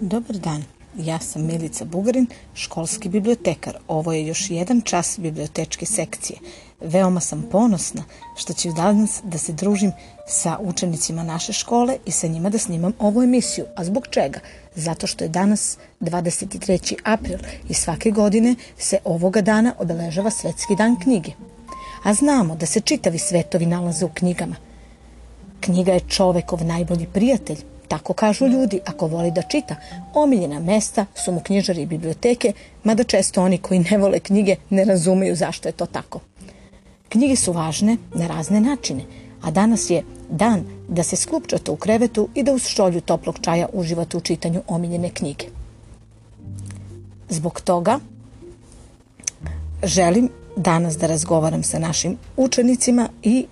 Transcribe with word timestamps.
Dobar 0.00 0.36
dan, 0.36 0.64
ja 0.98 1.18
sam 1.18 1.46
Milica 1.46 1.84
Bugarin, 1.84 2.26
školski 2.54 3.08
bibliotekar. 3.08 3.76
Ovo 3.88 4.12
je 4.12 4.26
još 4.26 4.50
jedan 4.50 4.80
čas 4.80 5.18
bibliotečke 5.18 5.86
sekcije. 5.86 6.38
Veoma 6.80 7.20
sam 7.20 7.48
ponosna 7.50 8.02
što 8.36 8.52
ću 8.52 8.72
danas 8.72 9.20
da 9.24 9.38
se 9.38 9.52
družim 9.52 9.92
sa 10.28 10.58
učenicima 10.60 11.22
naše 11.22 11.52
škole 11.52 11.96
i 12.06 12.10
sa 12.10 12.26
njima 12.26 12.50
da 12.50 12.58
snimam 12.58 12.92
ovu 12.98 13.22
emisiju. 13.22 13.64
A 13.76 13.84
zbog 13.84 14.06
čega? 14.10 14.40
Zato 14.74 15.06
što 15.06 15.24
je 15.24 15.28
danas 15.28 15.78
23. 16.00 16.94
april 17.04 17.38
i 17.68 17.74
svake 17.74 18.10
godine 18.10 18.54
se 18.78 18.98
ovoga 19.04 19.40
dana 19.40 19.74
obeležava 19.78 20.30
Svetski 20.30 20.76
dan 20.76 21.00
knjige. 21.00 21.30
A 22.02 22.14
znamo 22.14 22.56
da 22.56 22.66
se 22.66 22.80
čitavi 22.80 23.18
svetovi 23.18 23.66
nalaze 23.66 24.04
u 24.04 24.10
knjigama. 24.14 24.56
Knjiga 25.60 25.92
je 25.92 26.08
čovekov 26.08 26.64
najbolji 26.64 27.06
prijatelj, 27.06 27.58
Tako 27.88 28.12
kažu 28.12 28.46
ljudi, 28.46 28.80
ako 28.86 29.06
voli 29.06 29.30
da 29.30 29.42
čita. 29.42 29.76
Omiljena 30.14 30.60
mesta 30.60 31.06
su 31.14 31.32
mu 31.32 31.40
knjižari 31.40 31.82
i 31.82 31.86
biblioteke, 31.86 32.52
mada 32.84 33.04
često 33.04 33.42
oni 33.42 33.58
koji 33.58 33.84
ne 33.90 33.98
vole 33.98 34.20
knjige 34.20 34.56
ne 34.70 34.84
razumeju 34.84 35.36
zašto 35.36 35.68
je 35.68 35.72
to 35.72 35.86
tako. 35.86 36.20
Knjige 37.08 37.36
su 37.36 37.52
važne 37.52 37.96
na 38.14 38.26
razne 38.26 38.60
načine, 38.60 39.04
a 39.42 39.50
danas 39.50 39.90
je 39.90 40.02
dan 40.30 40.64
da 40.88 41.02
se 41.02 41.16
sklupčate 41.16 41.70
u 41.70 41.76
krevetu 41.76 42.28
i 42.34 42.42
da 42.42 42.52
uz 42.52 42.62
šolju 42.62 43.00
toplog 43.00 43.38
čaja 43.40 43.68
uživate 43.72 44.16
u 44.16 44.20
čitanju 44.20 44.62
omiljene 44.66 45.10
knjige. 45.10 45.46
Zbog 47.28 47.60
toga 47.60 47.98
želim 49.82 50.30
danas 50.56 50.98
da 50.98 51.06
razgovaram 51.06 51.62
sa 51.62 51.78
našim 51.78 52.16
učenicima 52.36 53.08
i 53.22 53.46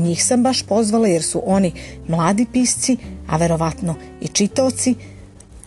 Njih 0.00 0.24
sam 0.24 0.42
baš 0.42 0.62
pozvala 0.62 1.08
jer 1.08 1.22
su 1.22 1.42
oni 1.46 1.72
mladi 2.08 2.46
pisci, 2.52 2.96
a 3.28 3.36
verovatno 3.36 3.94
i 4.20 4.28
čitaoci, 4.28 4.94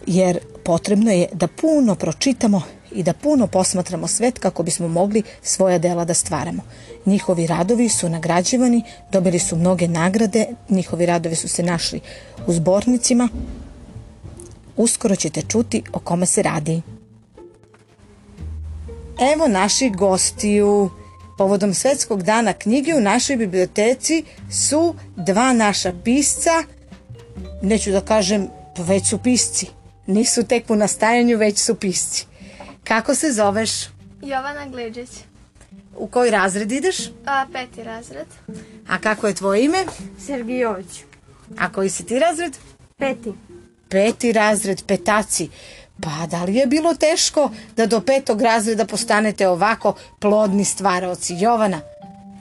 jer 0.07 0.39
potrebno 0.65 1.11
je 1.11 1.27
da 1.33 1.47
puno 1.47 1.95
pročitamo 1.95 2.61
i 2.91 3.03
da 3.03 3.13
puno 3.13 3.47
posmatramo 3.47 4.07
svet 4.07 4.39
kako 4.39 4.63
bismo 4.63 4.87
mogli 4.87 5.23
svoja 5.41 5.77
dela 5.77 6.05
da 6.05 6.13
stvaramo. 6.13 6.61
Njihovi 7.05 7.47
radovi 7.47 7.89
su 7.89 8.09
nagrađivani, 8.09 8.83
dobili 9.11 9.39
su 9.39 9.55
mnoge 9.55 9.87
nagrade, 9.87 10.45
njihovi 10.69 11.05
radovi 11.05 11.35
su 11.35 11.47
se 11.47 11.63
našli 11.63 11.99
u 12.47 12.53
zbornicima. 12.53 13.29
Uskoro 14.77 15.15
ćete 15.15 15.41
čuti 15.41 15.83
o 15.93 15.99
kome 15.99 16.25
se 16.25 16.43
radi. 16.43 16.81
Evo 19.33 19.47
naših 19.47 19.95
gostiju. 19.95 20.89
Povodom 21.37 21.73
Svetskog 21.73 22.23
dana 22.23 22.53
knjige 22.53 22.95
u 22.95 23.01
našoj 23.01 23.35
biblioteci 23.35 24.23
su 24.51 24.95
dva 25.15 25.53
naša 25.53 25.93
pisca, 26.03 26.63
neću 27.61 27.91
da 27.91 28.01
kažem, 28.01 28.47
već 28.77 29.09
su 29.09 29.17
pisci. 29.17 29.67
Nisu 30.07 30.43
tek 30.43 30.69
u 30.69 30.75
nastajanju, 30.75 31.37
već 31.37 31.59
su 31.59 31.75
pisci. 31.75 32.25
Kako 32.83 33.15
se 33.15 33.31
zoveš? 33.31 33.71
Jovana 34.21 34.65
Gliđić. 34.71 35.09
U 35.97 36.07
koji 36.07 36.31
razred 36.31 36.71
ideš? 36.71 36.95
A, 37.25 37.45
peti 37.53 37.83
razred. 37.83 38.27
A 38.87 38.99
kako 38.99 39.27
je 39.27 39.33
tvoje 39.33 39.65
ime? 39.65 39.85
Sergijović. 40.25 41.03
A 41.57 41.71
koji 41.71 41.89
si 41.89 42.05
ti 42.05 42.19
razred? 42.19 42.57
Peti. 42.97 43.33
Peti 43.89 44.31
razred, 44.31 44.83
petaci. 44.87 45.49
Pa 46.03 46.27
da 46.27 46.43
li 46.43 46.55
je 46.55 46.67
bilo 46.67 46.95
teško 46.95 47.49
da 47.75 47.85
do 47.85 48.01
petog 48.01 48.41
razreda 48.41 48.85
postanete 48.85 49.47
ovako 49.47 49.95
plodni 50.19 50.65
stvaraoci? 50.65 51.35
Jovana, 51.39 51.79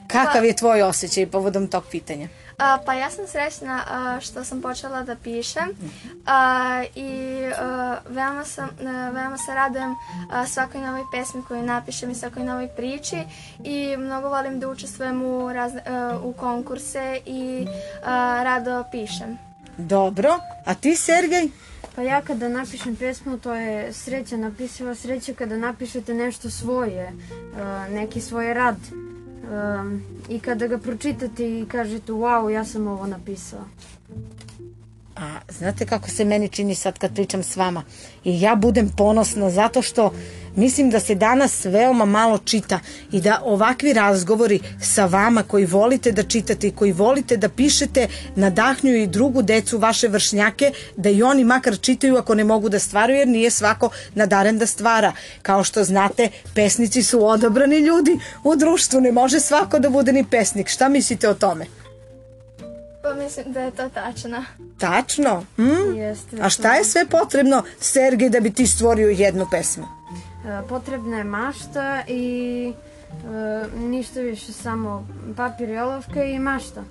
kakav 0.07 0.41
Pa- 0.41 0.47
je 0.47 0.55
tvoj 0.55 0.81
osjećaj 0.81 1.27
povodom 1.27 1.67
tog 1.67 1.83
pitanja? 1.91 2.27
A, 2.57 2.77
pa 2.85 2.93
ja 2.93 3.09
sam 3.09 3.27
srećna 3.27 3.83
a, 3.89 4.19
što 4.21 4.43
sam 4.43 4.61
počela 4.61 5.03
da 5.03 5.15
pišem 5.15 5.69
a, 6.25 6.83
i 6.95 7.41
a, 7.57 7.97
veoma, 8.09 8.45
sam, 8.45 8.69
a, 8.79 9.09
veoma 9.09 9.37
se 9.37 9.53
radujem 9.53 9.95
a, 10.31 10.47
svakoj 10.47 10.81
novoj 10.81 11.01
pesmi 11.13 11.41
koju 11.47 11.63
napišem 11.63 12.11
i 12.11 12.15
svakoj 12.15 12.43
novoj 12.43 12.67
priči 12.67 13.23
i 13.63 13.97
mnogo 13.97 14.29
volim 14.29 14.59
da 14.59 14.69
učestvujem 14.69 15.21
u, 15.21 15.53
razne, 15.53 15.81
a, 15.87 16.19
u 16.23 16.33
konkurse 16.33 17.21
i 17.25 17.67
a, 18.05 18.43
rado 18.43 18.83
pišem. 18.91 19.37
Dobro, 19.77 20.39
a 20.65 20.73
ti 20.73 20.95
Sergej? 20.95 21.49
Pa 21.95 22.01
ja 22.01 22.21
kada 22.21 22.49
napišem 22.49 22.95
pesmu, 22.95 23.37
to 23.37 23.53
je 23.53 23.93
sreća, 23.93 24.37
napisiva 24.37 24.95
sreća 24.95 25.33
kada 25.33 25.57
napišete 25.57 26.13
nešto 26.13 26.49
svoje, 26.49 27.11
uh, 27.11 27.93
neki 27.93 28.21
svoj 28.21 28.53
rad. 28.53 28.77
Um, 29.43 30.01
I 30.29 30.39
kada 30.39 30.67
ga 30.67 30.77
pročitate 30.77 31.59
i 31.59 31.65
kažete, 31.65 32.11
wow, 32.11 32.49
ja 32.49 32.65
sam 32.65 32.87
ovo 32.87 33.07
napisala. 33.07 33.65
A 35.15 35.39
znate 35.49 35.85
kako 35.85 36.09
se 36.09 36.25
meni 36.25 36.49
čini 36.49 36.75
sad 36.75 36.97
kad 36.97 37.13
pričam 37.13 37.43
s 37.43 37.55
vama? 37.55 37.83
I 38.23 38.41
ja 38.41 38.55
budem 38.55 38.89
ponosna 38.97 39.49
zato 39.49 39.81
što 39.81 40.13
mislim 40.55 40.89
da 40.89 40.99
se 40.99 41.15
danas 41.15 41.65
veoma 41.65 42.05
malo 42.05 42.37
čita 42.37 42.79
i 43.11 43.21
da 43.21 43.41
ovakvi 43.45 43.93
razgovori 43.93 44.59
sa 44.81 45.05
vama 45.05 45.43
koji 45.43 45.65
volite 45.65 46.11
da 46.11 46.23
čitate 46.23 46.67
i 46.67 46.71
koji 46.71 46.91
volite 46.91 47.37
da 47.37 47.49
pišete 47.49 48.07
nadahnjuju 48.35 49.03
i 49.03 49.07
drugu 49.07 49.41
decu, 49.41 49.77
vaše 49.77 50.07
vršnjake, 50.07 50.71
da 50.97 51.09
i 51.09 51.23
oni 51.23 51.43
makar 51.43 51.77
čitaju 51.81 52.17
ako 52.17 52.35
ne 52.35 52.43
mogu 52.43 52.69
da 52.69 52.79
stvaraju 52.79 53.19
jer 53.19 53.27
nije 53.27 53.51
svako 53.51 53.89
nadaren 54.15 54.57
da 54.57 54.65
stvara. 54.65 55.13
Kao 55.41 55.63
što 55.63 55.83
znate, 55.83 56.29
pesnici 56.55 57.03
su 57.03 57.25
odabrani 57.25 57.77
ljudi 57.77 58.19
u 58.43 58.55
društvu, 58.55 59.01
ne 59.01 59.11
može 59.11 59.39
svako 59.39 59.79
da 59.79 59.89
bude 59.89 60.13
ni 60.13 60.23
pesnik. 60.23 60.69
Šta 60.69 60.89
mislite 60.89 61.29
o 61.29 61.33
tome? 61.33 61.82
Pa 63.03 63.13
mislim 63.13 63.53
da 63.53 63.61
je 63.61 63.71
to 63.71 63.89
tačno. 63.89 64.43
Tačno. 64.77 65.45
Hm? 65.55 65.95
Jeste. 65.95 66.37
A 66.41 66.49
šta 66.49 66.75
je 66.75 66.83
sve 66.83 67.05
potrebno, 67.05 67.63
Sergej, 67.79 68.29
da 68.29 68.39
bi 68.39 68.53
ti 68.53 68.67
stvorio 68.67 69.09
jednu 69.09 69.47
pesmu? 69.51 69.83
Uh, 69.83 70.69
potrebna 70.69 71.17
je 71.17 71.23
mašta 71.23 72.03
i 72.07 72.73
uh, 73.09 73.81
ništa 73.81 74.19
više, 74.19 74.53
samo 74.53 75.07
papir 75.37 75.69
i 75.69 75.77
olovka 75.77 76.23
i 76.23 76.39
mašta. 76.39 76.83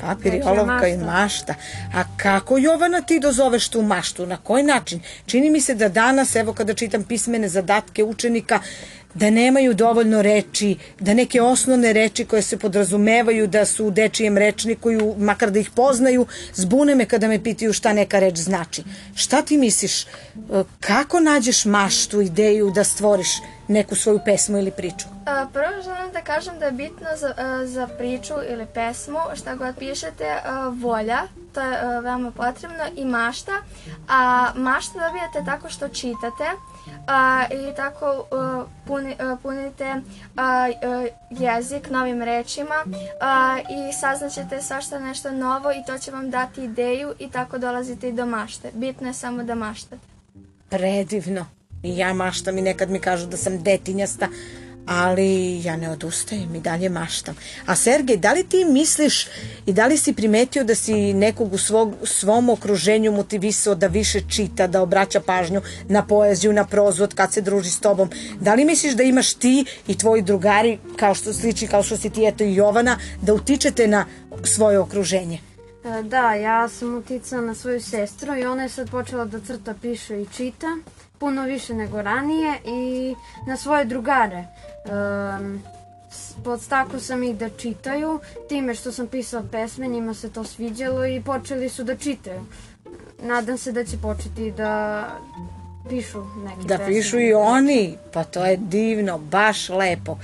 Papir 0.00 0.34
i 0.34 0.40
Znači, 0.42 0.48
olovka 0.50 0.88
i 0.88 0.96
mašta. 0.96 1.12
mašta. 1.12 1.54
A 1.94 2.04
kako, 2.16 2.58
Jovana, 2.58 3.00
ti 3.02 3.20
dozoveš 3.20 3.68
tu 3.68 3.82
maštu? 3.82 4.26
Na 4.26 4.36
koji 4.36 4.62
način? 4.62 5.00
Čini 5.26 5.50
mi 5.50 5.60
se 5.60 5.74
da 5.74 5.88
danas, 5.88 6.36
evo 6.36 6.52
kada 6.52 6.74
čitam 6.74 7.02
pismene 7.04 7.48
zadatke 7.48 8.04
učenika, 8.04 8.60
da 9.14 9.30
nemaju 9.30 9.74
dovoljno 9.74 10.22
reči, 10.22 10.76
da 11.00 11.14
neke 11.14 11.42
osnovne 11.42 11.92
reči 11.92 12.24
koje 12.24 12.42
se 12.42 12.58
podrazumevaju 12.58 13.46
da 13.46 13.64
su 13.64 13.86
u 13.86 13.90
dečijem 13.90 14.38
rečniku, 14.38 14.88
makar 15.18 15.50
da 15.50 15.58
ih 15.58 15.70
poznaju, 15.70 16.26
zbune 16.54 16.94
me 16.94 17.06
kada 17.06 17.28
me 17.28 17.42
pitaju 17.42 17.72
šta 17.72 17.92
neka 17.92 18.18
reč 18.18 18.36
znači. 18.36 18.84
Šta 19.14 19.42
ti 19.42 19.58
misliš? 19.58 20.02
E, 20.04 20.06
Kako 20.80 21.20
nađeš 21.20 21.64
maštu, 21.64 22.20
ideju 22.20 22.70
da 22.70 22.84
stvoriš 22.84 23.28
neku 23.68 23.94
svoju 23.94 24.20
pesmu 24.24 24.58
ili 24.58 24.70
priču? 24.70 25.06
A, 25.26 25.46
Prvo 25.52 25.82
želim 25.84 26.12
da 26.12 26.20
kažem 26.20 26.58
da 26.58 26.66
je 26.66 26.72
bitno 26.72 27.06
za, 27.16 27.34
a, 27.36 27.66
za 27.66 27.86
priču 27.86 28.34
ili 28.50 28.66
pesmu, 28.74 29.18
šta 29.34 29.54
god 29.54 29.74
pišete, 29.78 30.24
volja, 30.80 31.18
to 31.54 31.60
je 31.60 32.00
veoma 32.00 32.30
potrebno, 32.30 32.84
i 32.96 33.04
mašta. 33.04 33.52
A 34.08 34.50
mašta 34.54 34.98
dobijate 35.06 35.44
tako 35.44 35.68
što 35.68 35.88
čitate 35.88 36.44
a, 37.06 37.44
i 37.50 37.76
tako 37.76 38.26
puni, 38.86 39.14
a, 39.18 39.36
punite 39.42 39.94
a, 40.36 40.68
jezik 41.30 41.90
novim 41.90 42.22
rečima 42.22 42.74
i 43.70 43.92
saznaćete 43.92 44.62
svašta 44.62 44.98
nešto 44.98 45.30
novo 45.30 45.72
i 45.72 45.84
to 45.86 45.98
će 45.98 46.10
vam 46.10 46.30
dati 46.30 46.64
ideju 46.64 47.14
i 47.18 47.30
tako 47.30 47.58
dolazite 47.58 48.08
i 48.08 48.12
do 48.12 48.26
mašte. 48.26 48.70
Bitno 48.74 49.06
je 49.06 49.14
samo 49.14 49.42
da 49.42 49.54
maštate. 49.54 50.06
Predivno. 50.68 51.46
I 51.82 51.96
ja 51.96 52.12
maštam 52.12 52.58
i 52.58 52.62
nekad 52.62 52.90
mi 52.90 53.00
kažu 53.00 53.26
da 53.26 53.36
sam 53.36 53.62
detinjasta, 53.62 54.28
ali 54.88 55.62
ja 55.64 55.76
ne 55.76 55.90
odustajem 55.90 56.54
i 56.54 56.60
dalje 56.60 56.88
maštam. 56.88 57.36
A 57.66 57.76
Sergej, 57.76 58.16
da 58.16 58.32
li 58.32 58.44
ti 58.48 58.64
misliš 58.64 59.26
i 59.66 59.72
da 59.72 59.86
li 59.86 59.96
si 59.96 60.12
primetio 60.12 60.64
da 60.64 60.74
si 60.74 61.12
nekog 61.14 61.52
u 61.52 61.58
svog, 61.58 61.94
svom 62.04 62.50
okruženju 62.50 63.12
motivisao 63.12 63.74
da 63.74 63.86
više 63.86 64.20
čita, 64.28 64.66
da 64.66 64.82
obraća 64.82 65.20
pažnju 65.20 65.62
na 65.88 66.06
poeziju, 66.06 66.52
na 66.52 66.64
prozu, 66.64 67.04
od 67.04 67.14
kad 67.14 67.32
se 67.32 67.40
druži 67.40 67.70
s 67.70 67.80
tobom? 67.80 68.10
Da 68.40 68.54
li 68.54 68.64
misliš 68.64 68.94
da 68.94 69.02
imaš 69.02 69.34
ti 69.34 69.64
i 69.86 69.98
tvoji 69.98 70.22
drugari, 70.22 70.78
kao 70.96 71.14
što 71.14 71.32
sliči, 71.32 71.66
kao 71.66 71.82
što 71.82 71.96
si 71.96 72.10
ti 72.10 72.24
eto 72.24 72.44
i 72.44 72.54
Jovana, 72.54 72.98
da 73.22 73.34
utičete 73.34 73.86
na 73.86 74.06
svoje 74.44 74.78
okruženje? 74.78 75.38
E, 75.84 76.02
Da, 76.02 76.34
ja 76.34 76.68
sam 76.68 76.96
uticala 76.96 77.42
na 77.42 77.54
svoju 77.54 77.80
sestru 77.80 78.36
i 78.36 78.44
ona 78.44 78.62
je 78.62 78.68
sad 78.68 78.90
počela 78.90 79.24
da 79.24 79.40
crta, 79.40 79.74
piše 79.82 80.22
i 80.22 80.26
čita, 80.36 80.76
puno 81.18 81.42
više 81.42 81.74
nego 81.74 82.02
ranije 82.02 82.54
i 82.64 83.14
na 83.46 83.56
svoje 83.56 83.84
drugare. 83.84 84.44
Um, 85.38 85.62
podstakao 86.44 87.00
sam 87.00 87.22
ih 87.22 87.36
da 87.36 87.48
čitaju, 87.50 88.18
time 88.48 88.74
što 88.74 88.92
sam 88.92 89.06
pisala 89.06 89.44
pesme, 89.52 89.88
njima 89.88 90.14
se 90.14 90.30
to 90.30 90.44
sviđalo 90.44 91.06
i 91.06 91.22
počeli 91.22 91.68
su 91.68 91.84
da 91.84 91.96
čitaju. 91.96 92.40
Nadam 93.22 93.58
se 93.58 93.72
da 93.72 93.84
će 93.84 93.98
početi 93.98 94.50
da 94.50 95.04
pišu 95.88 96.24
neke 96.36 96.68
Da 96.68 96.78
pesme. 96.78 96.86
pišu 96.86 97.20
i 97.20 97.32
oni, 97.34 97.96
pa 98.12 98.24
to 98.24 98.44
je 98.44 98.56
divno, 98.56 99.18
baš 99.18 99.68
lepo. 99.68 100.18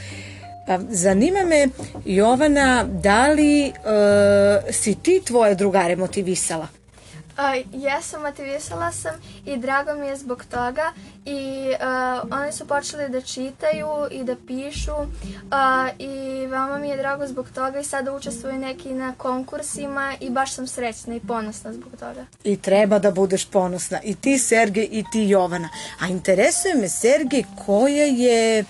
Pa, 0.66 0.78
zanima 0.80 1.40
me, 1.40 1.68
Jovana, 2.04 2.84
da 2.84 3.28
li 3.28 3.66
e, 3.66 3.72
si 4.72 4.94
ti 4.94 5.22
tvoje 5.24 5.54
drugare 5.54 5.96
motivisala? 5.96 6.68
Jesam, 7.72 8.22
motivisala 8.22 8.92
sam 8.92 9.12
i 9.46 9.56
drago 9.56 9.94
mi 9.94 10.06
je 10.06 10.16
zbog 10.16 10.44
toga 10.44 10.92
i 11.24 11.70
uh, 12.24 12.38
oni 12.40 12.52
su 12.52 12.66
počeli 12.66 13.08
da 13.08 13.20
čitaju 13.20 13.88
i 14.10 14.24
da 14.24 14.36
pišu 14.46 14.92
uh, 14.92 15.08
i 15.98 16.46
vama 16.46 16.78
mi 16.78 16.88
je 16.88 16.96
drago 16.96 17.26
zbog 17.26 17.46
toga 17.54 17.78
i 17.78 17.84
sada 17.84 18.12
učestvuju 18.12 18.58
neki 18.58 18.92
na 18.92 19.14
konkursima 19.16 20.14
i 20.20 20.30
baš 20.30 20.52
sam 20.52 20.66
srećna 20.66 21.14
i 21.14 21.20
ponosna 21.20 21.72
zbog 21.72 21.92
toga. 22.00 22.26
I 22.44 22.56
treba 22.56 22.98
da 22.98 23.10
budeš 23.10 23.44
ponosna. 23.44 24.00
I 24.04 24.14
ti, 24.14 24.38
Sergej, 24.38 24.88
i 24.90 25.04
ti, 25.12 25.28
Jovana. 25.28 25.68
A 26.00 26.08
interesuje 26.08 26.74
me, 26.74 26.88
Sergej, 26.88 27.44
koja 27.66 28.04
je 28.04 28.34
E, 28.34 28.64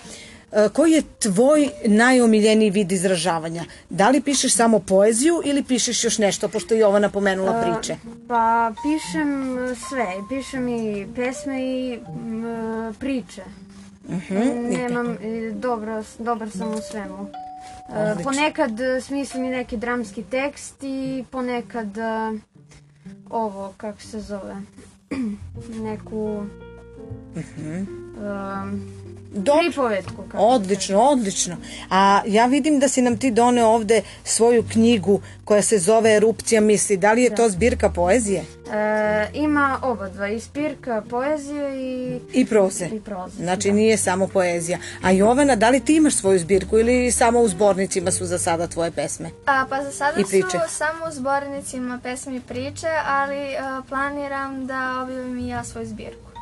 koji 0.73 0.91
je 0.91 1.03
tvoj 1.19 1.69
najomiljeniji 1.85 2.69
vid 2.69 2.91
izražavanja? 2.91 3.63
Da 3.89 4.09
li 4.09 4.21
pišeš 4.21 4.55
samo 4.55 4.79
poeziju 4.79 5.41
ili 5.45 5.63
pišeš 5.63 6.03
još 6.03 6.17
nešto, 6.17 6.47
pošto 6.47 6.73
je 6.73 6.79
Jovana 6.79 7.09
pomenula 7.09 7.61
priče? 7.61 7.93
Uh, 7.93 8.13
pa 8.27 8.73
pišem 8.83 9.57
sve. 9.89 10.07
Pišem 10.29 10.67
i 10.67 11.07
pesme 11.15 11.61
i 11.61 11.99
uh, 11.99 12.95
priče. 12.95 13.43
Uh 14.07 14.13
mhm, 14.13 14.35
-huh. 14.35 14.77
Nemam, 14.77 15.17
dobro, 15.53 16.03
dobar 16.19 16.49
sam 16.49 16.73
u 16.73 16.77
svemu. 16.91 17.21
Uh, 17.21 18.23
ponekad 18.23 18.71
smislim 19.01 19.45
i 19.45 19.49
neki 19.49 19.77
dramski 19.77 20.23
tekst 20.23 20.75
i 20.83 21.23
ponekad 21.31 21.87
ovo, 23.29 23.73
kako 23.77 24.01
se 24.01 24.19
zove, 24.19 24.55
neku... 25.89 26.45
Uh 27.35 27.43
-huh. 27.57 27.85
uh, 28.17 29.04
Dobro. 29.35 29.61
Pripovetku. 29.61 30.23
Odlično, 30.33 31.01
odlično. 31.01 31.57
A 31.89 32.21
ja 32.25 32.45
vidim 32.45 32.79
da 32.79 32.87
si 32.87 33.01
nam 33.01 33.17
ti 33.17 33.31
doneo 33.31 33.67
ovde 33.67 34.01
svoju 34.23 34.63
knjigu 34.71 35.21
koja 35.45 35.61
se 35.61 35.77
zove 35.77 36.15
Erupcija 36.15 36.61
misli. 36.61 36.97
Da 36.97 37.13
li 37.13 37.23
je 37.23 37.29
da. 37.29 37.35
to 37.35 37.49
zbirka 37.49 37.89
poezije? 37.89 38.43
E, 38.73 39.27
ima 39.33 39.79
oba 39.81 40.09
dva, 40.09 40.27
i 40.27 40.39
zbirka 40.39 41.03
poezije 41.09 41.77
i... 41.77 42.19
I 42.33 42.45
proze. 42.45 42.85
I 42.85 42.99
proze. 42.99 43.35
Znači 43.35 43.67
da. 43.67 43.73
nije 43.73 43.97
samo 43.97 44.27
poezija. 44.27 44.77
A 45.01 45.11
Jovana, 45.11 45.55
da 45.55 45.69
li 45.69 45.79
ti 45.79 45.95
imaš 45.95 46.15
svoju 46.15 46.39
zbirku 46.39 46.79
ili 46.79 47.11
samo 47.11 47.39
u 47.39 47.47
zbornicima 47.47 48.11
su 48.11 48.25
za 48.25 48.37
sada 48.37 48.67
tvoje 48.67 48.91
pesme? 48.91 49.29
A, 49.45 49.65
pa 49.69 49.83
za 49.83 49.91
sada 49.91 50.23
su 50.23 50.59
samo 50.69 51.05
u 51.09 51.11
zbornicima 51.11 51.99
pesme 52.03 52.35
i 52.35 52.41
priče, 52.41 52.89
ali 53.07 53.55
a, 53.55 53.81
planiram 53.89 54.67
da 54.67 55.01
objavim 55.03 55.39
i 55.39 55.47
ja 55.47 55.63
svoju 55.63 55.87
zbirku. 55.87 56.34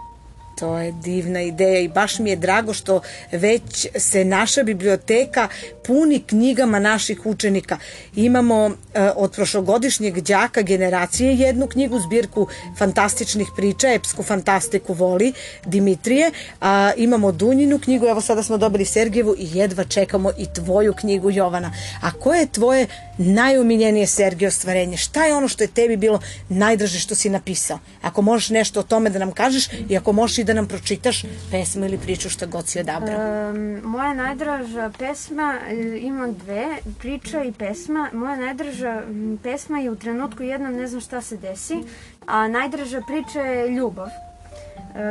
To 0.60 0.78
je 0.78 0.92
divna 0.92 1.42
ideja 1.42 1.80
i 1.80 1.88
baš 1.88 2.20
mi 2.20 2.30
je 2.30 2.36
drago 2.36 2.74
što 2.74 3.02
već 3.32 3.88
se 3.96 4.26
naša 4.26 4.64
biblioteka 4.64 5.48
puni 5.84 6.20
knjigama 6.20 6.80
naših 6.80 7.26
učenika. 7.26 7.78
Imamo 8.16 8.72
e, 8.94 9.10
od 9.16 9.32
prošlogodišnjeg 9.32 10.22
đaka 10.22 10.62
generacije 10.62 11.36
jednu 11.36 11.68
knjigu, 11.68 12.00
zbirku 12.00 12.48
fantastičnih 12.78 13.48
priča, 13.56 13.94
epsku 13.94 14.24
fantastiku 14.24 14.94
voli 14.94 15.34
Dimitrije, 15.66 16.32
a 16.62 16.92
imamo 16.98 17.32
Dunjinu 17.32 17.80
knjigu, 17.80 18.06
evo 18.06 18.22
sada 18.22 18.44
smo 18.44 18.58
dobili 18.58 18.86
Sergejevu 18.86 19.36
i 19.38 19.58
jedva 19.58 19.84
čekamo 19.84 20.32
i 20.38 20.46
tvoju 20.56 20.94
knjigu 20.94 21.32
Jovana. 21.32 21.74
A 22.02 22.12
koje 22.12 22.40
je 22.40 22.48
tvoje 22.48 22.88
najomiljenije 23.18 24.08
Sergije 24.08 24.48
ostvarenje? 24.48 24.98
Šta 24.98 25.26
je 25.26 25.36
ono 25.36 25.48
što 25.48 25.64
je 25.64 25.68
tebi 25.68 25.98
bilo 25.98 26.20
najdraže 26.50 27.00
što 27.00 27.16
si 27.16 27.30
napisao? 27.30 27.80
Ako 28.02 28.22
možeš 28.22 28.50
nešto 28.50 28.80
o 28.80 28.84
tome 28.84 29.10
da 29.10 29.20
nam 29.20 29.32
kažeš 29.32 29.70
i 29.90 29.98
ako 29.98 30.12
možeš 30.12 30.38
i 30.38 30.44
da 30.44 30.54
nam 30.54 30.68
pročitaš 30.68 31.26
pesmu 31.52 31.86
ili 31.86 31.98
priču 31.98 32.30
šta 32.30 32.46
god 32.46 32.68
si 32.68 32.80
odabrao. 32.80 33.50
Um, 33.50 33.82
moja 33.84 34.14
najdraža 34.14 34.92
pesma, 35.00 35.60
e, 35.70 35.98
imam 36.00 36.34
dve, 36.34 36.66
priča 37.00 37.44
i 37.44 37.52
pesma. 37.52 38.10
Moja 38.14 38.36
najdraža 38.36 39.02
pesma 39.44 39.80
je 39.80 39.92
u 39.92 39.96
trenutku 39.96 40.44
jednom 40.44 40.74
ne 40.74 40.88
znam 40.88 41.02
šta 41.02 41.22
se 41.22 41.38
desi, 41.38 41.78
a 42.26 42.48
najdraža 42.48 43.02
priča 43.02 43.40
je 43.40 43.70
ljubav 43.70 44.08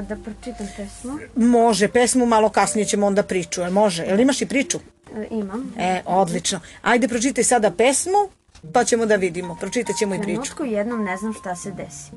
da 0.08 0.16
pročitam 0.16 0.68
pesmu. 0.76 1.18
Može, 1.36 1.88
pesmu 1.88 2.26
malo 2.26 2.48
kasnije 2.48 2.84
ćemo 2.84 3.06
onda 3.06 3.22
priču, 3.22 3.60
jel 3.60 3.72
može? 3.72 4.02
Jel 4.02 4.20
imaš 4.20 4.42
i 4.42 4.46
priču? 4.46 4.78
E, 5.16 5.26
imam. 5.30 5.74
E, 5.78 6.02
odlično. 6.06 6.60
Ajde 6.82 7.08
pročitaj 7.08 7.44
sada 7.44 7.70
pesmu, 7.70 8.28
pa 8.72 8.84
ćemo 8.84 9.06
da 9.06 9.16
vidimo. 9.16 9.56
Pročitat 9.60 9.96
ćemo 9.96 10.14
i 10.14 10.18
priču. 10.18 10.42
Trenutku 10.42 10.64
jednom 10.64 11.04
ne 11.04 11.16
znam 11.16 11.32
šta 11.32 11.56
se 11.56 11.70
desi. 11.70 12.10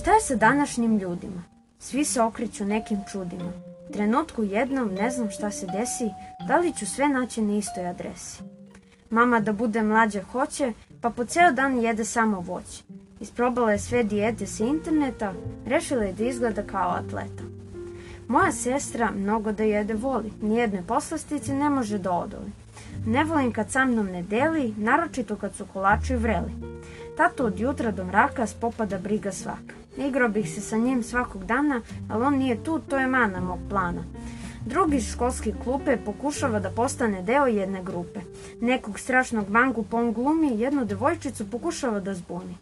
Šta 0.00 0.12
je 0.12 0.20
sa 0.20 0.34
današnjim 0.34 0.98
ljudima? 0.98 1.44
Svi 1.78 2.04
se 2.04 2.22
okreću 2.22 2.64
nekim 2.64 2.98
čudima. 3.12 3.52
Trenutku 3.92 4.42
jednom 4.42 4.94
ne 4.94 5.10
znam 5.10 5.30
šta 5.30 5.50
se 5.50 5.66
desi, 5.66 6.10
da 6.48 6.56
li 6.56 6.72
ću 6.72 6.86
sve 6.86 7.08
naći 7.08 7.42
na 7.42 7.58
istoj 7.58 7.86
adresi. 7.86 8.42
Mama 9.10 9.40
da 9.40 9.52
bude 9.52 9.82
mlađa 9.82 10.22
hoće, 10.22 10.72
pa 11.00 11.10
po 11.10 11.24
ceo 11.24 11.52
dan 11.52 11.78
jede 11.78 12.04
samo 12.04 12.40
voće. 12.40 12.82
Isprobala 13.20 13.72
je 13.72 13.78
sve 13.78 14.02
dijete 14.02 14.46
sa 14.46 14.64
interneta, 14.64 15.32
rešila 15.66 16.04
je 16.04 16.12
da 16.12 16.24
izgleda 16.24 16.62
kao 16.62 16.90
atleta. 16.90 17.42
Moja 18.28 18.52
sestra 18.52 19.10
mnogo 19.10 19.52
da 19.52 19.62
jede 19.62 19.94
voli, 19.94 20.32
nijednoj 20.42 20.82
poslastici 20.82 21.52
ne 21.52 21.70
može 21.70 21.98
da 21.98 22.12
odoli. 22.12 22.50
Ne 23.06 23.24
volim 23.24 23.52
kad 23.52 23.70
sa 23.70 23.84
mnom 23.84 24.06
ne 24.06 24.22
deli, 24.22 24.74
naročito 24.76 25.36
kad 25.36 25.54
su 25.54 25.66
kolači 25.72 26.14
vreli. 26.14 26.52
Tato 27.16 27.44
od 27.44 27.60
jutra 27.60 27.90
do 27.90 28.04
mraka 28.04 28.46
spopada 28.46 28.98
briga 28.98 29.32
svaka. 29.32 29.74
Igrao 29.96 30.28
bih 30.28 30.50
se 30.54 30.60
sa 30.60 30.76
njim 30.76 31.02
svakog 31.02 31.44
dana, 31.44 31.80
ali 32.10 32.24
on 32.24 32.34
nije 32.34 32.64
tu, 32.64 32.78
to 32.78 32.98
je 32.98 33.06
mana 33.06 33.40
mog 33.40 33.58
plana. 33.68 34.04
Drugi 34.66 34.96
iz 34.96 35.12
školske 35.12 35.52
klupe 35.64 35.96
pokušava 35.96 36.60
da 36.60 36.70
postane 36.70 37.22
deo 37.22 37.46
jedne 37.46 37.82
grupe. 37.82 38.20
Nekog 38.60 38.98
strašnog 38.98 39.48
bangu 39.48 39.82
po 39.82 39.96
on 39.96 40.12
glumi, 40.12 40.60
jednu 40.60 40.84
devojčicu 40.84 41.50
pokušava 41.50 42.00
da 42.00 42.14
zbuni. 42.14 42.56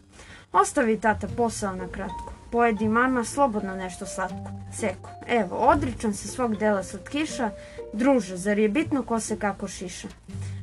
Ostavi 0.53 0.99
tata 0.99 1.27
posao 1.37 1.75
na 1.75 1.87
kratko. 1.87 2.33
Pojedi 2.51 2.87
mama 2.87 3.23
slobodno 3.23 3.75
nešto 3.75 4.05
slatko. 4.05 4.51
Seko. 4.73 5.09
Evo, 5.27 5.55
odričam 5.55 6.13
se 6.13 6.27
svog 6.27 6.55
dela 6.55 6.83
slatkiša. 6.83 7.49
Druže, 7.93 8.37
zar 8.37 8.59
je 8.59 8.69
bitno 8.69 9.03
ko 9.03 9.19
se 9.19 9.39
kako 9.39 9.67
šiša? 9.67 10.07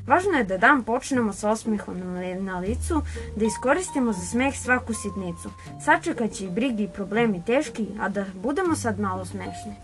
Važno 0.06 0.32
je 0.32 0.44
da 0.44 0.58
dan 0.58 0.82
počnemo 0.82 1.32
sa 1.32 1.50
osmehom 1.50 1.96
na 2.40 2.58
licu, 2.58 3.02
da 3.36 3.44
iskoristimo 3.44 4.12
za 4.12 4.20
smeh 4.20 4.54
svaku 4.58 4.94
sitnicu. 4.94 5.50
Sačekaće 5.84 6.44
i 6.44 6.50
brigi 6.50 6.82
i 6.82 6.88
problemi 6.88 7.42
teški, 7.46 7.86
a 8.00 8.08
da 8.08 8.24
budemo 8.34 8.74
sad 8.74 9.00
malo 9.00 9.24
smešni. 9.24 9.74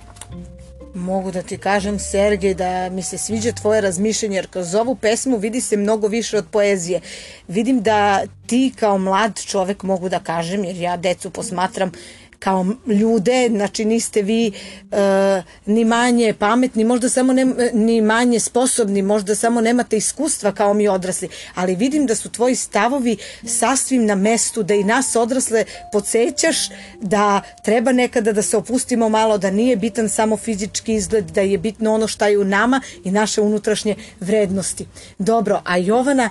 Mogu 0.94 1.30
da 1.30 1.42
ti 1.42 1.58
kažem, 1.58 1.98
Sergej, 1.98 2.54
da 2.54 2.88
mi 2.90 3.02
se 3.02 3.18
sviđa 3.18 3.52
tvoje 3.52 3.80
razmišljenje, 3.80 4.36
jer 4.36 4.46
kroz 4.46 4.74
ovu 4.74 4.94
pesmu 4.94 5.36
vidi 5.36 5.60
se 5.60 5.76
mnogo 5.76 6.08
više 6.08 6.38
od 6.38 6.46
poezije. 6.50 7.00
Vidim 7.48 7.82
da 7.82 8.22
ti 8.46 8.72
kao 8.80 8.98
mlad 8.98 9.40
čovek 9.46 9.82
mogu 9.82 10.08
da 10.08 10.18
kažem, 10.18 10.64
jer 10.64 10.76
ja 10.76 10.96
decu 10.96 11.30
posmatram 11.30 11.92
kao 12.40 12.66
ljude, 12.86 13.48
znači 13.50 13.84
niste 13.84 14.22
vi 14.22 14.52
uh, 14.74 15.44
ni 15.66 15.84
manje 15.84 16.34
pametni, 16.38 16.84
možda 16.84 17.08
samo 17.08 17.32
ne, 17.32 17.46
ni 17.72 18.00
manje 18.00 18.40
sposobni, 18.40 19.02
možda 19.02 19.34
samo 19.34 19.60
nemate 19.60 19.96
iskustva 19.96 20.52
kao 20.52 20.74
mi 20.74 20.88
odrasli, 20.88 21.28
ali 21.54 21.76
vidim 21.76 22.06
da 22.06 22.14
su 22.14 22.30
tvoji 22.30 22.54
stavovi 22.54 23.16
sasvim 23.44 24.06
na 24.06 24.14
mestu, 24.14 24.62
da 24.62 24.74
i 24.74 24.84
nas 24.84 25.16
odrasle 25.16 25.64
podsjećaš 25.92 26.56
da 27.00 27.40
treba 27.64 27.92
nekada 27.92 28.32
da 28.32 28.42
se 28.42 28.56
opustimo 28.56 29.08
malo, 29.08 29.38
da 29.38 29.50
nije 29.50 29.76
bitan 29.76 30.08
samo 30.08 30.36
fizički 30.36 30.94
izgled, 30.94 31.24
da 31.24 31.40
je 31.40 31.58
bitno 31.58 31.94
ono 31.94 32.08
šta 32.08 32.26
je 32.26 32.38
u 32.38 32.44
nama 32.44 32.80
i 33.04 33.10
naše 33.10 33.40
unutrašnje 33.40 33.96
vrednosti. 34.20 34.86
Dobro, 35.18 35.62
a 35.64 35.76
Jovana, 35.76 36.30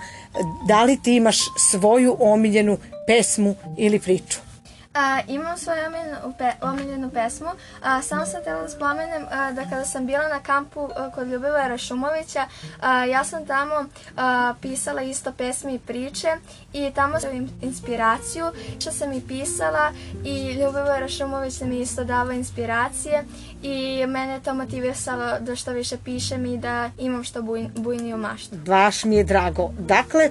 da 0.68 0.84
li 0.84 0.98
ti 1.04 1.16
imaš 1.16 1.38
svoju 1.70 2.16
omiljenu 2.20 2.78
pesmu 3.08 3.56
ili 3.78 4.00
priču? 4.00 4.49
A, 4.94 5.22
imam 5.28 5.58
svoju 5.58 5.80
omiljenu, 5.88 6.34
pe, 6.38 6.52
omiljenu 6.62 7.10
pesmu. 7.10 7.50
A, 7.84 8.02
samo 8.02 8.26
sam 8.26 8.42
htjela 8.42 8.62
da 8.62 8.70
spomenem 8.70 9.26
a, 9.32 9.52
da 9.52 9.64
kada 9.70 9.86
sam 9.86 10.06
bila 10.06 10.28
na 10.28 10.40
kampu 10.40 10.90
a, 10.96 11.12
kod 11.12 11.28
Ljubivara 11.28 11.78
Šumovića, 11.78 12.46
a, 12.82 13.06
ja 13.06 13.24
sam 13.24 13.46
tamo 13.46 13.86
a, 14.18 14.54
pisala 14.62 15.02
isto 15.02 15.32
pesme 15.32 15.76
i 15.76 15.80
priče 15.80 16.28
i 16.74 16.92
tamo 16.96 17.20
sam 17.20 17.50
inspiraciju 17.62 18.46
što 18.80 18.92
sam 18.92 19.14
i 19.14 19.22
pisala 19.28 19.92
i 20.26 20.52
Ljubivara 20.54 21.08
Šumović 21.08 21.62
mi 21.62 21.80
isto 21.80 22.04
dava 22.04 22.34
inspiracije 22.34 23.24
i 23.62 24.06
mene 24.08 24.40
to 24.46 24.54
motivisalo 24.54 25.40
da 25.40 25.56
što 25.56 25.72
više 25.72 25.98
pišem 26.06 26.46
i 26.46 26.58
da 26.58 26.90
imam 26.98 27.24
što 27.24 27.42
buj, 27.42 27.68
bujniju 27.76 28.18
maštu. 28.18 28.56
Baš 28.56 29.04
mi 29.04 29.16
je 29.16 29.24
drago. 29.24 29.72
Dakle, 29.80 30.30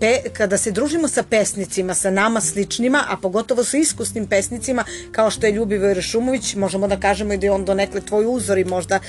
pe, 0.00 0.30
kada 0.32 0.58
se 0.58 0.70
družimo 0.70 1.08
sa 1.08 1.22
pesnicima, 1.22 1.94
sa 1.94 2.10
nama 2.10 2.40
sličnima, 2.40 3.04
a 3.08 3.16
pogotovo 3.16 3.55
sa 3.64 3.76
iskusnim 3.76 4.26
pesnicima, 4.26 4.84
kao 5.12 5.30
što 5.30 5.46
je 5.46 5.52
Ljubivoj 5.52 5.94
Rešumović, 5.94 6.54
možemo 6.54 6.88
da 6.88 7.00
kažemo 7.00 7.32
i 7.32 7.38
da 7.38 7.46
je 7.46 7.52
on 7.52 7.64
donekle 7.64 8.00
tvoj 8.00 8.24
uzor 8.28 8.58
i 8.58 8.64
možda 8.64 9.00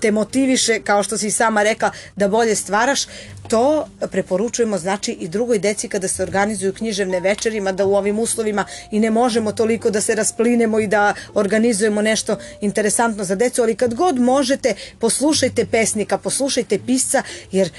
te 0.00 0.10
motiviše, 0.10 0.80
kao 0.80 1.02
što 1.02 1.18
si 1.18 1.30
sama 1.30 1.62
rekla, 1.62 1.90
da 2.16 2.28
bolje 2.28 2.54
stvaraš, 2.54 3.06
to 3.48 3.86
preporučujemo 4.10 4.78
znači 4.78 5.12
i 5.12 5.28
drugoj 5.28 5.58
deci 5.58 5.88
kada 5.88 6.08
se 6.08 6.22
organizuju 6.22 6.74
književne 6.74 7.20
večerima, 7.20 7.72
da 7.72 7.86
u 7.86 7.94
ovim 7.94 8.18
uslovima 8.18 8.64
i 8.90 9.00
ne 9.00 9.10
možemo 9.10 9.52
toliko 9.52 9.90
da 9.90 10.00
se 10.00 10.14
rasplinemo 10.14 10.80
i 10.80 10.86
da 10.86 11.14
organizujemo 11.34 12.02
nešto 12.02 12.36
interesantno 12.60 13.24
za 13.24 13.34
decu, 13.34 13.62
ali 13.62 13.74
kad 13.74 13.94
god 13.94 14.18
možete, 14.18 14.74
poslušajte 14.98 15.66
pesnika, 15.66 16.18
poslušajte 16.18 16.78
pisca, 16.86 17.22
jer 17.52 17.70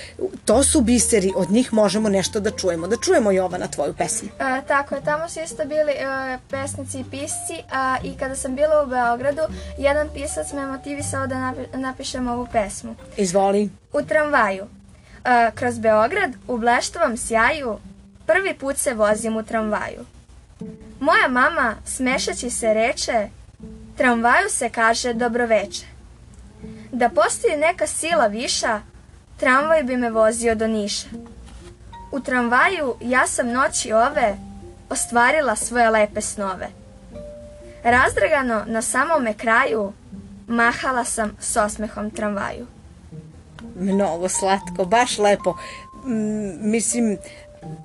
to 0.45 0.63
su 0.63 0.81
biseri, 0.81 1.33
od 1.35 1.51
njih 1.51 1.73
možemo 1.73 2.09
nešto 2.09 2.39
da 2.39 2.51
čujemo. 2.51 2.87
Da 2.87 2.95
čujemo 2.97 3.31
Jovana 3.31 3.67
tvoju 3.67 3.93
pesmu. 3.93 4.29
A, 4.39 4.61
tako 4.61 4.95
je, 4.95 5.01
tamo 5.03 5.29
su 5.29 5.39
isto 5.39 5.65
bili 5.65 5.93
a, 6.05 6.37
pesnici 6.49 6.99
i 6.99 7.03
pisci 7.11 7.63
a, 7.71 7.97
i 8.03 8.17
kada 8.17 8.35
sam 8.35 8.55
bila 8.55 8.83
u 8.83 8.87
Beogradu, 8.87 9.41
jedan 9.77 10.09
pisac 10.13 10.53
me 10.53 10.67
motivisao 10.67 11.27
da 11.27 11.53
napi 11.73 11.96
napišem 11.97 12.27
ovu 12.27 12.47
pesmu. 12.51 12.95
Izvoli. 13.17 13.69
U 13.93 14.01
tramvaju. 14.01 14.65
A, 15.23 15.51
kroz 15.55 15.79
Beograd 15.79 16.31
u 16.47 16.57
bleštovom 16.57 17.17
sjaju 17.17 17.77
prvi 18.25 18.53
put 18.53 18.77
se 18.77 18.93
vozim 18.93 19.37
u 19.37 19.43
tramvaju. 19.43 20.05
Moja 20.99 21.27
mama 21.27 21.75
smešeći 21.85 22.49
se 22.49 22.73
reče 22.73 23.29
tramvaju 23.97 24.49
se 24.49 24.69
kaže 24.69 25.13
dobroveče. 25.13 25.85
Da 26.91 27.09
postoji 27.09 27.57
neka 27.57 27.87
sila 27.87 28.27
viša, 28.27 28.81
tramvaj 29.39 29.83
bi 29.83 29.97
me 29.97 30.09
vozio 30.09 30.55
do 30.55 30.67
Niša. 30.67 31.07
U 32.11 32.19
tramvaju 32.19 32.95
ja 33.01 33.27
sam 33.27 33.51
noći 33.51 33.93
ove 33.93 34.37
ostvarila 34.89 35.55
svoje 35.55 35.89
lepe 35.89 36.21
snove. 36.21 36.67
Razdragano 37.83 38.63
na 38.67 38.81
samome 38.81 39.33
kraju 39.33 39.93
mahala 40.47 41.03
sam 41.03 41.31
s 41.39 41.57
osmehom 41.57 42.11
tramvaju. 42.11 42.67
Mnogo 43.79 44.29
slatko, 44.29 44.85
baš 44.85 45.17
lepo. 45.17 45.57
Mm, 46.05 46.71
mislim, 46.71 47.17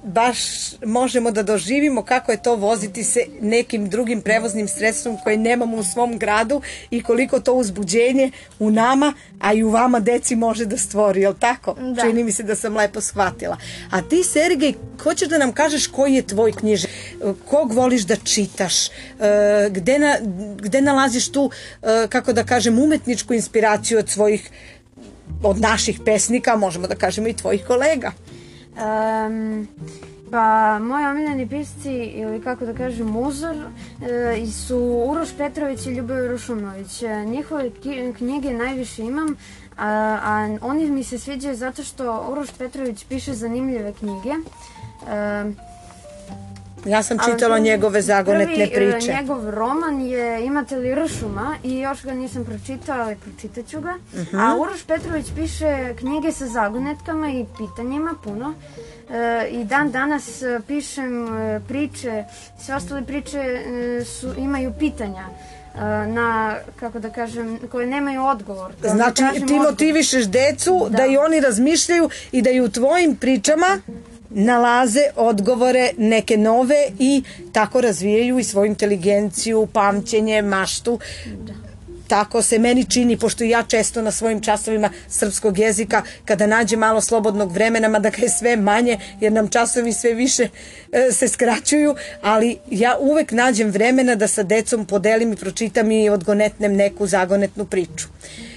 baš 0.04 0.38
možemo 0.84 1.30
da 1.30 1.42
doživimo 1.42 2.02
kako 2.02 2.32
je 2.32 2.42
to 2.42 2.56
voziti 2.56 3.04
se 3.04 3.20
nekim 3.40 3.88
drugim 3.88 4.20
prevoznim 4.20 4.68
sredstvom 4.68 5.18
koje 5.24 5.36
nemamo 5.36 5.76
u 5.76 5.84
svom 5.84 6.18
gradu 6.18 6.62
i 6.90 7.02
koliko 7.02 7.40
to 7.40 7.54
uzbuđenje 7.54 8.30
u 8.58 8.70
nama, 8.70 9.12
a 9.40 9.52
i 9.52 9.62
u 9.62 9.70
vama 9.70 10.00
deci 10.00 10.36
može 10.36 10.64
da 10.64 10.76
stvori, 10.78 11.20
jel 11.20 11.34
tako? 11.34 11.74
Da. 11.74 12.02
Čini 12.02 12.24
mi 12.24 12.32
se 12.32 12.42
da 12.42 12.54
sam 12.56 12.76
lepo 12.76 13.00
shvatila. 13.00 13.56
A 13.90 14.02
ti, 14.02 14.24
Sergej, 14.24 14.74
hoćeš 15.02 15.28
da 15.28 15.38
nam 15.38 15.52
kažeš 15.52 15.86
koji 15.86 16.14
je 16.14 16.26
tvoj 16.26 16.52
knjiž? 16.52 16.84
Kog 17.48 17.72
voliš 17.72 18.02
da 18.02 18.16
čitaš? 18.16 18.88
E, 18.88 18.90
Gde, 19.70 19.98
na, 19.98 20.16
gde 20.56 20.80
nalaziš 20.80 21.32
tu, 21.32 21.50
e, 21.82 22.06
kako 22.08 22.32
da 22.32 22.44
kažem, 22.44 22.78
umetničku 22.78 23.34
inspiraciju 23.34 23.98
od 23.98 24.08
svojih 24.08 24.50
od 25.42 25.60
naših 25.60 26.00
pesnika, 26.04 26.56
možemo 26.56 26.86
da 26.86 26.94
kažemo 26.94 27.28
i 27.28 27.32
tvojih 27.36 27.64
kolega. 27.66 28.12
Um, 28.72 29.68
pa 30.30 30.78
moji 30.78 31.06
omiljeni 31.06 31.48
pisci 31.48 31.92
ili 31.94 32.42
kako 32.42 32.66
da 32.66 32.74
kažem 32.74 33.16
uzor 33.16 33.56
e, 33.56 34.46
su 34.46 35.04
Uroš 35.08 35.28
Petrović 35.38 35.86
i 35.86 35.90
Ljubav 35.90 36.26
Rušumović. 36.26 37.02
E, 37.02 37.24
njihove 37.24 37.70
knjige 38.18 38.52
najviše 38.52 39.02
imam, 39.02 39.36
a, 39.78 40.18
a 40.22 40.56
oni 40.60 40.90
mi 40.90 41.04
se 41.04 41.18
sviđaju 41.18 41.56
zato 41.56 41.82
što 41.82 42.26
Uroš 42.30 42.50
Petrović 42.58 43.04
piše 43.04 43.34
zanimljive 43.34 43.92
knjige. 43.92 44.30
E, 45.08 45.71
Ja 46.84 47.02
sam 47.02 47.16
ali 47.20 47.32
čitala 47.32 47.54
prvi- 47.54 47.62
njegove 47.62 48.02
zagonetne 48.02 48.54
prvi, 48.66 48.86
e, 48.86 48.92
priče. 48.92 49.12
njegov 49.12 49.50
roman 49.50 50.00
je 50.00 50.44
Imate 50.44 50.76
li 50.76 50.94
ršuma 50.96 51.56
i 51.64 51.78
još 51.78 52.04
ga 52.04 52.12
nisam 52.12 52.44
pročitala, 52.44 53.04
ali 53.04 53.16
pročitat 53.16 53.66
ću 53.66 53.80
ga. 53.80 53.94
Mhm. 54.14 54.38
A 54.38 54.56
Uroš 54.56 54.82
Petrović 54.82 55.26
piše 55.36 55.94
knjige 55.98 56.32
sa 56.32 56.46
zagonetkama 56.46 57.30
i 57.30 57.44
pitanjima 57.58 58.14
puno. 58.24 58.54
E, 59.10 59.48
I 59.50 59.64
dan 59.64 59.90
danas 59.90 60.42
e, 60.42 60.60
pišem 60.66 61.38
e, 61.38 61.60
priče, 61.68 62.24
sve 62.60 62.74
ostale 62.74 63.02
priče 63.02 63.62
su, 64.06 64.34
imaju 64.38 64.72
pitanja 64.78 65.26
na, 66.06 66.54
kako 66.80 66.98
da 66.98 67.10
kažem, 67.10 67.58
koje 67.70 67.86
nemaju 67.86 68.22
odgovor. 68.24 68.72
Da 68.82 68.88
Znači, 68.88 69.22
ti 69.48 69.54
motivišeš 69.54 70.24
decu 70.24 70.86
da. 70.90 70.96
Da. 70.96 71.06
i 71.06 71.16
oni 71.16 71.40
razmišljaju 71.40 72.10
i 72.32 72.42
da 72.42 72.50
i 72.50 72.60
u 72.60 72.68
tvojim 72.68 73.16
pričama 73.16 73.66
nalaze 74.34 75.04
odgovore 75.16 75.90
neke 75.98 76.36
nove 76.36 76.88
i 76.98 77.22
tako 77.52 77.80
razvijaju 77.80 78.38
i 78.38 78.44
svoju 78.44 78.66
inteligenciju, 78.66 79.68
pamćenje, 79.72 80.42
maštu. 80.42 80.98
Tako 82.08 82.42
se 82.42 82.58
meni 82.58 82.84
čini, 82.84 83.16
pošto 83.16 83.44
ja 83.44 83.62
često 83.62 84.02
na 84.02 84.10
svojim 84.10 84.40
časovima 84.40 84.90
srpskog 85.08 85.58
jezika, 85.58 86.02
kada 86.24 86.46
nađe 86.46 86.76
malo 86.76 87.00
slobodnog 87.00 87.52
vremena, 87.52 87.88
mada 87.88 88.10
ga 88.10 88.22
je 88.22 88.28
sve 88.28 88.56
manje, 88.56 88.98
jer 89.20 89.32
nam 89.32 89.48
časovi 89.48 89.92
sve 89.92 90.14
više 90.14 90.48
e, 90.92 91.12
se 91.12 91.28
skraćuju, 91.28 91.94
ali 92.22 92.58
ja 92.70 92.96
uvek 93.00 93.32
nađem 93.32 93.70
vremena 93.70 94.14
da 94.14 94.28
sa 94.28 94.42
decom 94.42 94.84
podelim 94.84 95.32
i 95.32 95.36
pročitam 95.36 95.90
i 95.90 96.10
odgonetnem 96.10 96.76
neku 96.76 97.06
zagonetnu 97.06 97.64
priču. 97.64 98.08
Uh, 98.08 98.51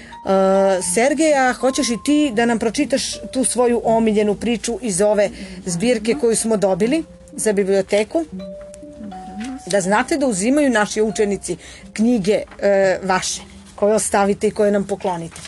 Sergeja, 0.94 1.52
hoćeš 1.52 1.88
i 1.88 1.98
ti 2.04 2.32
da 2.34 2.46
nam 2.46 2.58
pročitaš 2.58 3.20
tu 3.32 3.44
svoju 3.44 3.80
omiljenu 3.84 4.34
priču 4.34 4.78
iz 4.82 5.00
ove 5.00 5.30
zbirke 5.66 6.14
koju 6.20 6.36
smo 6.36 6.56
dobili 6.56 7.04
za 7.32 7.52
biblioteku? 7.52 8.24
Da 9.66 9.80
znate 9.80 10.16
da 10.16 10.26
uzimaju 10.26 10.70
naši 10.70 11.02
učenici 11.02 11.56
knjige 11.92 12.42
e, 12.58 12.98
vaše, 13.02 13.42
koje 13.74 13.94
ostavite 13.94 14.48
i 14.48 14.50
koje 14.50 14.72
nam 14.72 14.84
poklonite. 14.84 15.40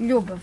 Ljubav. 0.00 0.38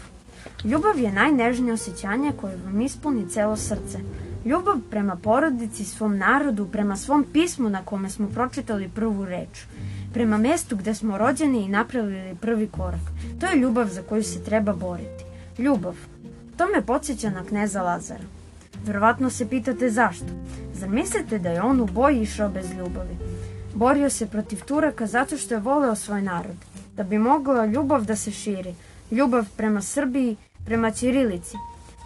Ljubav 0.64 1.00
je 1.00 1.12
najnežnije 1.12 1.74
osjećanje 1.74 2.32
koje 2.42 2.58
vam 2.66 2.82
ispuni 2.82 3.30
celo 3.30 3.58
srce. 3.58 4.00
Ljubav 4.46 4.76
prema 4.90 5.16
porodici, 5.16 5.86
svom 5.86 6.18
narodu, 6.18 6.68
prema 6.72 6.98
svom 6.98 7.26
pismu 7.34 7.70
na 7.70 7.86
kome 7.86 8.10
smo 8.10 8.28
pročitali 8.30 8.90
prvu 8.96 9.26
reč. 9.26 9.66
Prema 10.18 10.38
mestu 10.38 10.76
gde 10.76 10.94
smo 10.96 11.18
rođeni 11.18 11.66
i 11.66 11.70
napravili 11.70 12.36
prvi 12.42 12.68
korak. 12.68 13.02
To 13.40 13.46
je 13.46 13.60
ljubav 13.60 13.88
za 13.88 14.02
koju 14.02 14.24
se 14.24 14.44
treba 14.44 14.74
boriti. 14.74 15.24
Ljubav. 15.58 15.96
To 16.58 16.66
me 16.66 16.86
podsjeća 16.86 17.30
na 17.30 17.44
kneza 17.44 17.82
Lazara. 17.82 18.24
Verovatno 18.86 19.30
se 19.30 19.50
pitate 19.50 19.90
zašto. 19.90 20.26
Zar 20.74 20.90
mislite 20.90 21.40
da 21.40 21.50
je 21.50 21.62
on 21.62 21.82
u 21.82 21.86
boj 21.86 22.22
išao 22.22 22.50
bez 22.50 22.72
ljubavi? 22.72 23.18
Borio 23.74 24.10
se 24.10 24.28
protiv 24.28 24.64
Turaka 24.64 25.06
zato 25.06 25.38
što 25.38 25.54
je 25.54 25.60
voleo 25.60 25.96
svoj 25.96 26.22
narod. 26.22 26.58
Da 26.96 27.04
bi 27.04 27.18
mogla 27.18 27.66
ljubav 27.66 28.06
da 28.06 28.16
se 28.16 28.32
širi. 28.32 28.76
Ljubav 29.12 29.46
prema 29.58 29.82
Srbiji, 29.82 30.36
prema 30.66 30.92
Ćirilici. 30.92 31.58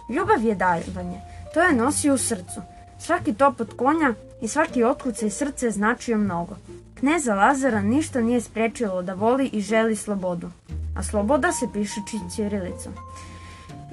Ljubav 0.08 0.44
je 0.44 0.54
davanje. 0.54 1.20
To 1.54 1.60
je 1.60 1.76
nosio 1.76 2.14
u 2.14 2.18
srcu. 2.18 2.60
Svaki 2.98 3.34
top 3.34 3.60
od 3.60 3.76
konja 3.76 4.14
i 4.42 4.48
svaki 4.48 4.84
otkucaj 4.84 5.30
srce 5.30 5.70
značio 5.70 6.18
mnogo. 6.18 6.56
Kneza 7.02 7.34
Lazara 7.34 7.80
ništa 7.82 8.20
nije 8.20 8.40
sprečilo 8.40 9.02
da 9.02 9.14
voli 9.14 9.50
i 9.52 9.60
želi 9.60 9.96
slobodu. 9.96 10.50
A 10.96 11.02
sloboda 11.02 11.52
se 11.52 11.66
piše 11.72 12.00
či- 12.10 12.34
ćirilicom. 12.36 12.92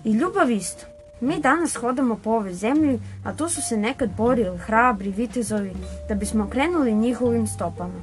I 0.04 0.12
ljubav 0.12 0.52
isto. 0.52 0.86
Mi 1.22 1.40
danas 1.42 1.76
hodamo 1.76 2.16
po 2.16 2.30
ovoj 2.30 2.54
zemlji, 2.54 3.00
a 3.26 3.34
tu 3.36 3.50
su 3.50 3.62
se 3.62 3.78
nekad 3.78 4.10
borili 4.18 4.58
hrabri 4.58 5.10
vitezovi 5.12 5.72
da 6.10 6.16
bismo 6.16 6.50
krenuli 6.50 6.94
njihovim 6.94 7.48
stopama. 7.48 8.02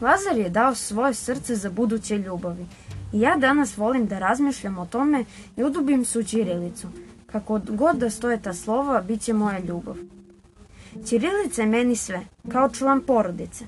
Lazar 0.00 0.38
je 0.38 0.48
dao 0.50 0.74
svoje 0.74 1.14
srce 1.14 1.56
za 1.56 1.70
buduće 1.70 2.18
ljubavi. 2.18 2.66
I 3.12 3.20
ja 3.20 3.36
danas 3.36 3.76
volim 3.76 4.06
da 4.06 4.18
razmišljam 4.18 4.78
o 4.78 4.86
tome 4.86 5.24
i 5.56 5.64
udubim 5.64 6.04
se 6.04 6.18
u 6.18 6.22
ćirilicu. 6.22 6.88
Kako 7.26 7.60
god 7.68 7.96
da 7.96 8.10
stoje 8.10 8.42
ta 8.42 8.54
slova, 8.54 9.00
bit 9.00 9.20
će 9.20 9.32
moja 9.32 9.58
ljubav. 9.58 9.96
Ćirilica 11.06 11.62
je 11.62 11.68
meni 11.68 11.96
sve, 11.96 12.20
kao 12.52 12.68
član 12.70 13.00
porodice. 13.00 13.64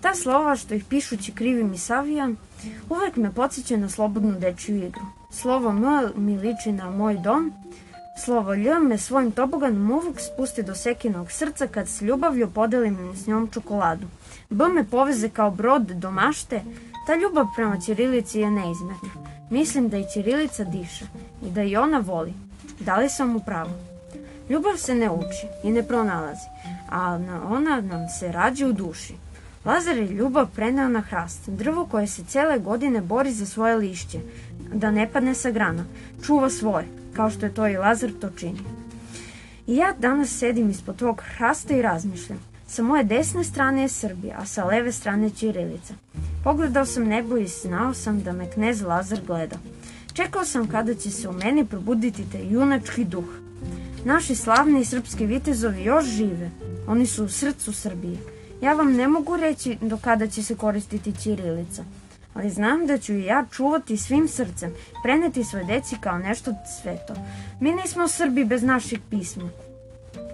Ta 0.00 0.14
slova 0.14 0.56
što 0.56 0.74
ih 0.74 0.84
pišući 0.84 1.32
krivim 1.32 1.72
i 1.72 1.78
savijan, 1.78 2.36
uvek 2.90 3.16
me 3.16 3.32
podsjeća 3.32 3.76
na 3.76 3.88
slobodnu 3.88 4.38
dečju 4.40 4.76
igru. 4.76 5.02
Slovo 5.32 5.70
M 5.70 6.12
mi 6.16 6.38
liči 6.38 6.72
na 6.72 6.90
moj 6.90 7.14
dom, 7.14 7.52
slovo 8.24 8.54
Lj 8.54 8.70
me 8.88 8.98
svojim 8.98 9.30
toboganom 9.32 9.90
uvek 9.90 10.20
spusti 10.20 10.62
do 10.62 10.74
sekinog 10.74 11.32
srca 11.32 11.66
kad 11.66 11.88
s 11.88 12.02
ljubavlju 12.02 12.50
podelim 12.50 13.12
s 13.16 13.26
njom 13.26 13.48
čokoladu. 13.52 14.06
B 14.50 14.68
me 14.68 14.84
poveze 14.84 15.28
kao 15.28 15.50
brod 15.50 15.82
do 15.82 16.10
mašte, 16.10 16.62
ta 17.06 17.14
ljubav 17.14 17.46
prema 17.56 17.80
Ćirilici 17.80 18.40
je 18.40 18.50
neizmerna. 18.50 19.26
Mislim 19.50 19.88
da 19.88 19.96
i 19.96 20.06
Ćirilica 20.12 20.64
diše 20.64 21.04
i 21.42 21.50
da 21.50 21.62
i 21.62 21.76
ona 21.76 21.98
voli. 21.98 22.34
Da 22.80 22.96
li 22.96 23.08
sam 23.08 23.36
u 23.36 23.40
pravu? 23.40 23.70
Ljubav 24.50 24.76
se 24.76 24.94
ne 24.94 25.10
uči 25.10 25.46
i 25.64 25.70
ne 25.70 25.82
pronalazi, 25.82 26.46
a 26.90 27.18
na- 27.18 27.42
ona 27.48 27.80
nam 27.80 28.08
se 28.08 28.32
rađe 28.32 28.66
u 28.66 28.72
duši. 28.72 29.14
Lazar 29.66 29.96
je 29.96 30.06
ljubav 30.06 30.46
preneo 30.54 30.88
na 30.88 31.00
hrast, 31.00 31.48
drvo 31.48 31.86
koje 31.86 32.06
se 32.06 32.24
cele 32.24 32.58
godine 32.58 33.00
bori 33.00 33.32
za 33.32 33.46
svoje 33.46 33.76
lišće, 33.76 34.18
da 34.74 34.90
ne 34.90 35.12
padne 35.12 35.34
sa 35.34 35.50
grana, 35.50 35.84
čuva 36.26 36.50
svoje, 36.50 36.86
kao 37.12 37.30
što 37.30 37.46
je 37.46 37.54
to 37.54 37.68
i 37.68 37.76
Lazar 37.76 38.10
to 38.20 38.30
čini. 38.30 38.60
I 39.66 39.76
ja 39.76 39.92
danas 39.98 40.38
sedim 40.38 40.70
ispod 40.70 40.96
tog 40.96 41.22
hrasta 41.36 41.74
i 41.74 41.82
razmišljam. 41.82 42.38
Sa 42.66 42.82
moje 42.82 43.04
desne 43.04 43.44
strane 43.44 43.82
je 43.82 43.88
Srbija, 43.88 44.36
a 44.38 44.46
sa 44.46 44.64
leve 44.64 44.92
strane 44.92 45.30
Ćirilica. 45.30 45.94
Pogledao 46.44 46.86
sam 46.86 47.04
nebo 47.04 47.36
i 47.36 47.46
znao 47.46 47.94
sam 47.94 48.22
da 48.22 48.32
me 48.32 48.50
knez 48.50 48.82
Lazar 48.82 49.20
gleda. 49.26 49.56
Čekao 50.12 50.44
sam 50.44 50.68
kada 50.68 50.94
će 50.94 51.10
se 51.10 51.28
u 51.28 51.32
meni 51.32 51.66
probuditi 51.66 52.30
taj 52.32 52.46
junački 52.50 53.04
duh. 53.04 53.28
Naši 54.04 54.34
slavni 54.34 54.84
srpski 54.84 55.26
vitezovi 55.26 55.84
još 55.84 56.04
žive. 56.04 56.50
Oni 56.86 57.06
su 57.06 57.24
u 57.24 57.28
srcu 57.28 57.72
Srbije. 57.72 58.35
Ja 58.62 58.72
vam 58.72 58.92
ne 58.92 59.08
mogu 59.08 59.36
reći 59.36 59.78
do 59.80 59.98
kada 60.02 60.26
će 60.26 60.42
se 60.42 60.56
koristiti 60.56 61.12
ćirilica, 61.12 61.84
ali 62.34 62.50
znam 62.50 62.86
da 62.86 62.98
ću 62.98 63.12
i 63.12 63.24
ja 63.24 63.44
čuvati 63.52 63.96
svim 63.96 64.28
srcem, 64.28 64.72
preneti 65.02 65.44
svoje 65.44 65.64
deci 65.64 65.96
kao 66.00 66.18
nešto 66.18 66.54
sveto. 66.82 67.14
Mi 67.60 67.72
nismo 67.72 68.08
Srbi 68.08 68.44
bez 68.44 68.62
naših 68.62 68.98
pisma 69.10 69.48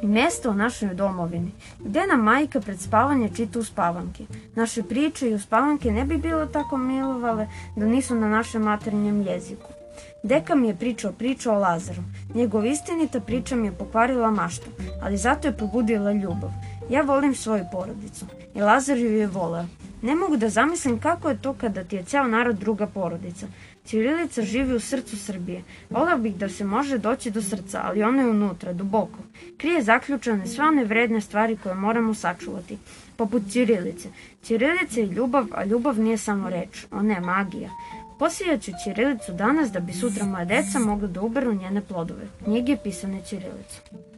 i 0.02 0.06
mesto 0.06 0.50
u 0.50 0.54
našoj 0.54 0.94
domovini, 0.94 1.50
gde 1.78 2.06
nam 2.06 2.20
majka 2.20 2.60
pred 2.60 2.80
spavanje 2.80 3.30
čita 3.36 3.58
uspavanke. 3.58 4.24
Naše 4.54 4.82
priče 4.82 5.30
i 5.30 5.34
uspavanke 5.34 5.90
ne 5.90 6.04
bi 6.04 6.16
bilo 6.16 6.46
tako 6.46 6.76
milovale 6.76 7.48
da 7.76 7.86
nisu 7.86 8.14
na 8.14 8.28
našem 8.28 8.62
maternjem 8.62 9.22
jeziku. 9.22 9.68
Deka 10.22 10.54
mi 10.54 10.68
je 10.68 10.76
pričao 10.76 11.12
priču 11.12 11.50
o 11.50 11.58
Lazaru. 11.58 12.02
Njegov 12.34 12.66
istinita 12.66 13.20
priča 13.20 13.56
mi 13.56 13.66
je 13.66 13.72
pokvarila 13.72 14.30
maštu, 14.30 14.70
ali 15.02 15.16
zato 15.16 15.48
je 15.48 15.56
probudila 15.56 16.12
ljubav. 16.12 16.50
Ja 16.90 17.02
volim 17.02 17.34
svoju 17.34 17.64
porodicu 17.72 18.26
i 18.54 18.60
Lazar 18.60 18.98
ju 18.98 19.12
je 19.12 19.26
voleo. 19.26 19.64
Ne 20.02 20.14
mogu 20.14 20.36
da 20.36 20.48
zamislim 20.48 21.00
kako 21.00 21.28
je 21.28 21.42
to 21.42 21.52
kada 21.52 21.84
ti 21.84 21.96
je 21.96 22.04
ceo 22.04 22.26
narod 22.26 22.56
druga 22.56 22.86
porodica. 22.86 23.46
Ćirilica 23.86 24.42
živi 24.42 24.74
u 24.74 24.80
srcu 24.80 25.16
Srbije. 25.16 25.62
Volao 25.90 26.18
bih 26.18 26.36
da 26.36 26.48
se 26.48 26.64
može 26.64 26.98
doći 26.98 27.30
do 27.30 27.42
srca, 27.42 27.80
ali 27.84 28.02
ono 28.02 28.22
je 28.22 28.30
unutra, 28.30 28.72
duboko. 28.72 29.18
Krije 29.56 29.82
zaključane 29.82 30.46
sve 30.46 30.64
one 30.64 30.84
vredne 30.84 31.20
stvari 31.20 31.56
koje 31.62 31.74
moramo 31.74 32.14
sačuvati, 32.14 32.78
poput 33.16 33.42
Ćirilice. 33.50 34.08
Ćirilica 34.44 35.00
je 35.00 35.06
ljubav, 35.06 35.46
a 35.52 35.64
ljubav 35.64 36.00
nije 36.00 36.18
samo 36.18 36.50
reč, 36.50 36.86
ona 36.90 37.14
je 37.14 37.20
magija. 37.20 37.70
Posijaću 38.18 38.70
Ćirilicu 38.84 39.32
danas 39.32 39.72
da 39.72 39.80
bi 39.80 39.92
sutra 39.92 40.26
moja 40.26 40.44
deca 40.44 40.78
mogla 40.78 41.08
da 41.08 41.22
uberu 41.22 41.54
njene 41.54 41.80
plodove. 41.80 42.26
Knjige 42.44 42.76
pisane 42.84 43.22
Ćirilicom. 43.26 44.11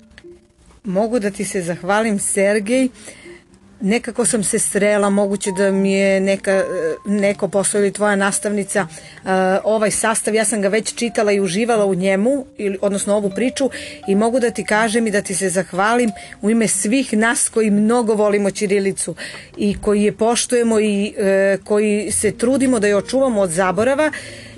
Mogu 0.85 1.19
da 1.19 1.31
ti 1.31 1.45
se 1.45 1.62
zahvalim, 1.62 2.19
Sergej. 2.19 2.88
Nekako 3.81 4.25
sam 4.25 4.45
se 4.45 4.59
srela, 4.59 5.11
moguće 5.11 5.50
da 5.53 5.71
mi 5.71 5.93
je 5.93 6.21
neka, 6.21 6.64
neko 7.07 7.49
posao 7.49 7.81
ili 7.81 7.93
tvoja 7.93 8.17
nastavnica 8.17 8.83
uh, 8.83 9.31
ovaj 9.64 9.91
sastav, 9.91 10.35
ja 10.35 10.45
sam 10.45 10.61
ga 10.62 10.69
već 10.69 10.95
čitala 10.95 11.33
i 11.33 11.41
uživala 11.41 11.85
u 11.85 11.95
njemu, 11.95 12.47
ili, 12.59 12.79
odnosno 12.81 13.17
ovu 13.17 13.31
priču 13.31 13.71
i 14.09 14.14
mogu 14.14 14.41
da 14.41 14.50
ti 14.50 14.64
kažem 14.64 15.07
i 15.07 15.11
da 15.11 15.23
ti 15.23 15.35
se 15.35 15.49
zahvalim 15.49 16.11
u 16.43 16.50
ime 16.50 16.69
svih 16.69 17.12
nas 17.12 17.49
koji 17.49 17.71
mnogo 17.71 18.14
volimo 18.14 18.50
Ćirilicu 18.50 19.14
i 19.57 19.76
koji 19.81 20.03
je 20.03 20.12
poštujemo 20.12 20.81
i 20.81 21.14
uh, 21.17 21.64
koji 21.64 22.12
se 22.12 22.33
trudimo 22.33 22.79
da 22.79 22.87
je 22.87 22.97
očuvamo 22.97 23.41
od 23.41 23.50
zaborava 23.50 24.11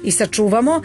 i 0.04 0.10
sačuvamo. 0.10 0.82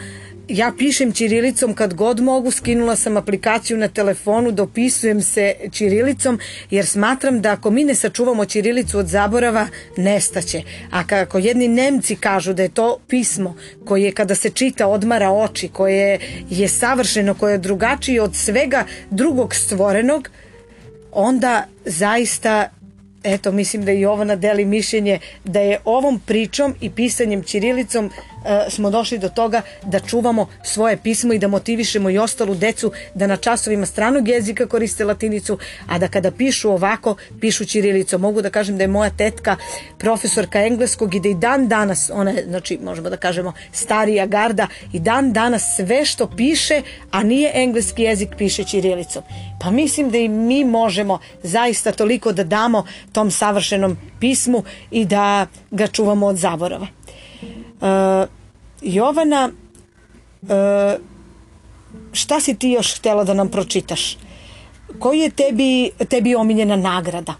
Ja 0.47 0.73
pišem 0.77 1.11
ćirilicom 1.11 1.73
kad 1.73 1.93
god 1.93 2.19
mogu, 2.19 2.51
skinula 2.51 2.95
sam 2.95 3.17
aplikaciju 3.17 3.77
na 3.77 3.87
telefonu, 3.87 4.51
dopisujem 4.51 5.21
se 5.21 5.55
ćirilicom, 5.71 6.39
jer 6.69 6.85
smatram 6.85 7.41
da 7.41 7.51
ako 7.51 7.69
mi 7.69 7.83
ne 7.83 7.95
sačuvamo 7.95 8.45
ćirilicu 8.45 8.99
od 8.99 9.07
zaborava, 9.07 9.67
nestaće. 9.97 10.61
A 10.91 11.07
kako 11.07 11.37
jedni 11.37 11.67
Nemci 11.67 12.15
kažu 12.15 12.53
da 12.53 12.63
je 12.63 12.69
to 12.69 12.97
pismo 13.07 13.55
koje 13.85 14.11
kada 14.11 14.35
se 14.35 14.49
čita 14.49 14.87
odmara 14.87 15.29
oči, 15.29 15.67
koje 15.67 16.19
je 16.49 16.67
savršeno, 16.67 17.33
koje 17.33 17.51
je 17.51 17.57
drugačije 17.57 18.21
od 18.21 18.35
svega 18.35 18.85
drugog 19.09 19.55
stvorenog, 19.55 20.29
onda 21.11 21.67
zaista 21.85 22.69
eto, 23.23 23.51
mislim 23.51 23.85
da 23.85 23.91
i 23.91 24.01
Jovana 24.01 24.35
deli 24.35 24.65
mišljenje 24.65 25.19
da 25.45 25.59
je 25.59 25.79
ovom 25.85 26.21
pričom 26.25 26.75
i 26.81 26.89
pisanjem 26.89 27.43
ćirilicom 27.43 28.05
e, 28.05 28.09
smo 28.69 28.89
došli 28.89 29.17
do 29.17 29.29
toga 29.29 29.61
da 29.83 29.99
čuvamo 29.99 30.47
svoje 30.63 30.97
pismo 30.97 31.33
i 31.33 31.39
da 31.39 31.47
motivišemo 31.47 32.09
i 32.09 32.17
ostalu 32.17 32.55
decu 32.55 32.91
da 33.13 33.27
na 33.27 33.37
časovima 33.37 33.85
stranog 33.85 34.27
jezika 34.27 34.67
koriste 34.67 35.05
latinicu, 35.05 35.57
a 35.87 35.97
da 35.99 36.07
kada 36.07 36.31
pišu 36.31 36.71
ovako, 36.71 37.15
pišu 37.41 37.65
ćirilicom. 37.65 38.21
Mogu 38.21 38.41
da 38.41 38.49
kažem 38.49 38.77
da 38.77 38.83
je 38.83 38.87
moja 38.87 39.09
tetka 39.09 39.55
profesorka 39.97 40.65
engleskog 40.65 41.15
i 41.15 41.19
da 41.19 41.29
i 41.29 41.35
dan 41.35 41.67
danas, 41.67 42.11
ona 42.13 42.31
je, 42.31 42.45
znači, 42.47 42.79
možemo 42.83 43.09
da 43.09 43.17
kažemo, 43.17 43.53
starija 43.71 44.25
garda 44.25 44.67
i 44.93 44.99
dan 44.99 45.33
danas 45.33 45.75
sve 45.75 46.05
što 46.05 46.27
piše, 46.27 46.81
a 47.11 47.23
nije 47.23 47.51
engleski 47.53 48.03
jezik, 48.03 48.29
piše 48.37 48.63
ćirilicom. 48.63 49.23
Pa 49.59 49.71
mislim 49.71 50.09
da 50.09 50.17
i 50.17 50.27
mi 50.27 50.63
možemo 50.63 51.19
zaista 51.43 51.91
toliko 51.91 52.31
da 52.31 52.43
damo 52.43 52.85
tom 53.11 53.31
savršenom 53.31 53.97
pismu 54.19 54.63
i 54.91 55.05
da 55.05 55.47
ga 55.71 55.87
čuvamo 55.87 56.27
od 56.27 56.37
zaborava. 56.37 57.00
Uh, 57.81 57.87
Jovana, 58.81 59.49
uh, 60.41 60.49
šta 62.11 62.39
si 62.39 62.55
ti 62.57 62.69
još 62.69 62.97
htjela 62.97 63.23
da 63.23 63.33
nam 63.33 63.49
pročitaš? 63.49 64.17
Koji 64.99 65.19
je 65.19 65.29
tebi, 65.29 65.91
tebi 66.09 66.35
omiljena 66.35 66.75
nagrada? 66.75 67.33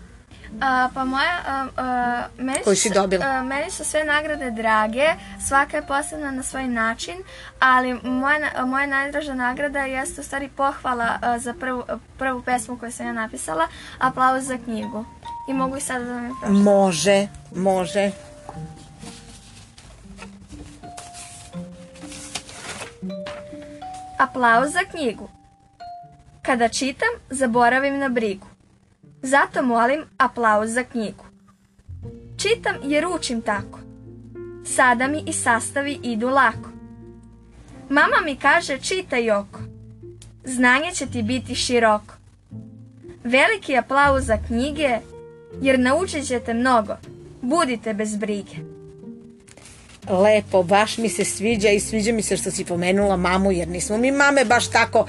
A, 0.61 0.89
pa 0.93 1.05
moja, 1.05 1.39
a, 1.47 1.67
a, 1.77 2.23
meni, 2.37 2.59
Koju 2.63 2.75
si 2.75 2.89
dobila? 2.89 3.25
A, 3.25 3.43
meni 3.43 3.71
su 3.71 3.83
sve 3.83 4.03
nagrade 4.03 4.51
drage, 4.51 5.07
svaka 5.47 5.77
je 5.77 5.87
posebna 5.87 6.31
na 6.31 6.43
svoj 6.43 6.67
način, 6.67 7.15
ali 7.59 7.93
moja, 7.93 8.65
moja 8.65 8.85
najdraža 8.85 9.33
nagrada 9.33 9.79
jeste 9.79 10.21
u 10.21 10.23
stvari 10.23 10.49
pohvala 10.49 11.17
a, 11.21 11.39
za 11.39 11.53
prvu, 11.53 11.83
prvu 12.17 12.41
pesmu 12.41 12.77
koju 12.77 12.91
sam 12.91 13.05
ja 13.05 13.13
napisala, 13.13 13.67
aplauz 13.99 14.43
za 14.43 14.57
knjigu. 14.57 15.05
I 15.49 15.53
mogu 15.53 15.77
i 15.77 15.81
sada 15.81 16.05
da 16.05 16.13
je 16.13 16.31
pročitam. 16.41 16.63
Može, 16.63 17.27
može. 17.55 18.11
Aplauz 24.21 24.73
za 24.73 24.79
knjigu. 24.91 25.29
Kada 26.41 26.67
čitam, 26.69 27.09
zaboravim 27.29 27.97
na 27.99 28.09
brigu. 28.09 28.47
Zato 29.21 29.63
molim 29.63 30.03
aplauz 30.17 30.73
za 30.73 30.83
knjigu. 30.83 31.25
Čitam 32.37 32.75
jer 32.83 33.07
učim 33.07 33.41
tako. 33.41 33.79
Sada 34.65 35.07
mi 35.07 35.23
i 35.27 35.33
sastavi 35.33 35.99
idu 36.03 36.29
lako. 36.29 36.69
Mama 37.89 38.21
mi 38.25 38.35
kaže 38.35 38.79
čitaj 38.79 39.31
oko. 39.31 39.59
Znanje 40.43 40.91
će 40.91 41.05
ti 41.05 41.23
biti 41.23 41.55
široko. 41.55 42.15
Veliki 43.23 43.77
aplauz 43.77 44.25
za 44.25 44.37
knjige, 44.47 44.99
jer 45.61 45.79
naučit 45.79 46.27
ćete 46.27 46.53
mnogo. 46.53 46.95
Budite 47.41 47.93
bez 47.93 48.15
brige. 48.15 48.55
Lepo, 50.09 50.63
baš 50.63 50.97
mi 50.97 51.09
se 51.09 51.25
sviđa 51.25 51.69
i 51.69 51.79
sviđa 51.79 52.11
mi 52.11 52.21
se 52.21 52.37
što 52.37 52.51
si 52.51 52.65
pomenula 52.65 53.17
mamu, 53.17 53.51
jer 53.51 53.67
nismo 53.67 53.97
mi 53.97 54.11
mame 54.11 54.45
baš 54.45 54.67
tako 54.67 54.99
uh, 54.99 55.07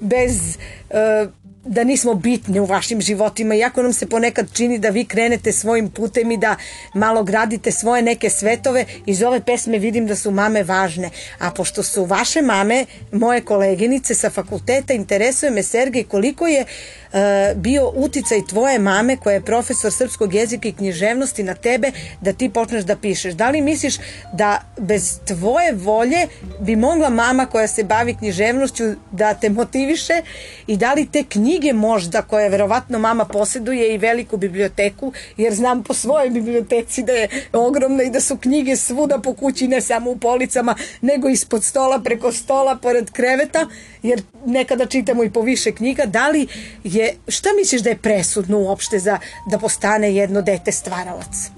bez... 0.10 0.58
Uh, 0.90 1.30
da 1.64 1.84
nismo 1.84 2.14
bitni 2.14 2.60
u 2.60 2.64
vašim 2.64 3.00
životima, 3.00 3.54
iako 3.54 3.82
nam 3.82 3.92
se 3.92 4.06
ponekad 4.06 4.46
čini 4.52 4.78
da 4.78 4.88
vi 4.88 5.04
krenete 5.04 5.52
svojim 5.52 5.90
putem 5.90 6.30
i 6.30 6.36
da 6.36 6.56
malo 6.94 7.22
gradite 7.22 7.70
svoje 7.70 8.02
neke 8.02 8.30
svetove, 8.30 8.84
iz 9.06 9.22
ove 9.22 9.40
pesme 9.40 9.78
vidim 9.78 10.06
da 10.06 10.16
su 10.16 10.30
mame 10.30 10.62
važne. 10.62 11.10
A 11.38 11.50
pošto 11.50 11.82
su 11.82 12.04
vaše 12.04 12.42
mame, 12.42 12.84
moje 13.12 13.40
koleginice 13.40 14.14
sa 14.14 14.30
fakulteta, 14.30 14.94
interesuje 14.94 15.50
me 15.50 15.62
Sergej 15.62 16.04
koliko 16.04 16.46
je 16.46 16.64
uh, 16.64 17.18
bio 17.56 17.92
uticaj 17.94 18.46
tvoje 18.48 18.78
mame 18.78 19.16
koja 19.16 19.34
je 19.34 19.44
profesor 19.44 19.92
srpskog 19.92 20.34
jezika 20.34 20.68
i 20.68 20.72
književnosti 20.72 21.42
na 21.42 21.54
tebe 21.54 21.90
da 22.20 22.32
ti 22.32 22.48
počneš 22.48 22.84
da 22.84 22.96
pišeš. 22.96 23.34
Da 23.34 23.50
li 23.50 23.60
misliš 23.60 23.94
da 24.32 24.62
bez 24.78 25.18
tvoje 25.26 25.72
volje 25.72 26.26
bi 26.60 26.76
mogla 26.76 27.10
mama 27.10 27.46
koja 27.46 27.68
se 27.68 27.84
bavi 27.84 28.14
književnošću 28.14 28.84
da 29.10 29.34
te 29.34 29.50
motiviše 29.50 30.22
i 30.66 30.76
da 30.76 30.92
li 30.92 31.06
te 31.12 31.24
knjige 31.24 31.51
knjige 31.52 31.72
možda 31.72 32.22
koje 32.22 32.48
verovatno 32.48 32.98
mama 32.98 33.24
posjeduje 33.24 33.94
i 33.94 33.98
veliku 33.98 34.36
biblioteku 34.36 35.12
jer 35.36 35.54
znam 35.54 35.82
po 35.82 35.94
svojoj 35.94 36.30
biblioteci 36.30 37.02
da 37.02 37.12
je 37.12 37.28
ogromna 37.52 38.02
i 38.02 38.10
da 38.10 38.20
su 38.20 38.36
knjige 38.36 38.76
svuda 38.76 39.18
po 39.18 39.34
kući 39.34 39.68
ne 39.68 39.80
samo 39.80 40.10
u 40.10 40.16
policama 40.16 40.74
nego 41.00 41.28
ispod 41.28 41.64
stola 41.64 42.00
preko 42.00 42.32
stola 42.32 42.76
pored 42.76 43.10
kreveta 43.10 43.66
jer 44.02 44.22
nekada 44.46 44.86
čitamo 44.86 45.24
i 45.24 45.30
po 45.30 45.40
više 45.40 45.72
knjiga. 45.72 46.06
Da 46.06 46.28
li 46.28 46.46
je 46.84 47.14
šta 47.28 47.48
misliš 47.56 47.82
da 47.82 47.90
je 47.90 47.96
presudno 47.96 48.58
uopšte 48.58 48.98
za 48.98 49.18
da 49.50 49.58
postane 49.58 50.14
jedno 50.14 50.42
dete 50.42 50.72
stvaralac? 50.72 51.50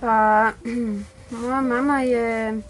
Pa, 0.00 0.52
moja 1.40 1.60
mama 1.60 2.02
je 2.02 2.60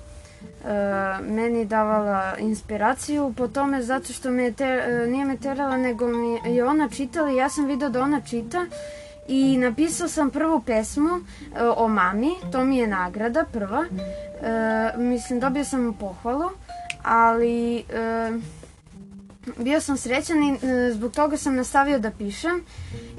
meni 1.23 1.65
davala 1.65 2.35
inspiraciju 2.39 3.35
po 3.37 3.49
tome 3.49 3.83
zato 3.83 4.13
što 4.13 4.31
me 4.31 4.53
te, 4.53 4.83
uh, 5.05 5.11
nije 5.11 5.25
me 5.25 5.37
terala 5.37 5.77
nego 5.77 6.09
mi 6.09 6.39
je 6.45 6.65
ona 6.65 6.89
čitala 6.89 7.31
i 7.31 7.37
ja 7.37 7.49
sam 7.49 7.67
video 7.67 7.89
da 7.89 8.03
ona 8.03 8.21
čita 8.21 8.67
i 9.29 9.57
napisao 9.57 10.09
sam 10.09 10.31
prvu 10.31 10.61
pesmu 10.61 11.15
uh, 11.15 11.23
o 11.77 11.89
mami, 11.89 12.31
to 12.53 12.65
mi 12.65 12.79
je 12.79 12.87
nagrada 12.87 13.45
prva. 13.53 13.85
Mislim 14.97 15.41
dobio 15.41 15.65
sam 15.65 15.95
pohvalu, 16.01 16.51
ali 17.03 17.85
bio 19.57 19.81
sam 19.81 19.97
srećan 19.97 20.43
i 20.43 20.53
e, 20.63 20.93
zbog 20.93 21.13
toga 21.13 21.37
sam 21.37 21.57
nastavio 21.57 21.99
da 21.99 22.11
pišem 22.11 22.63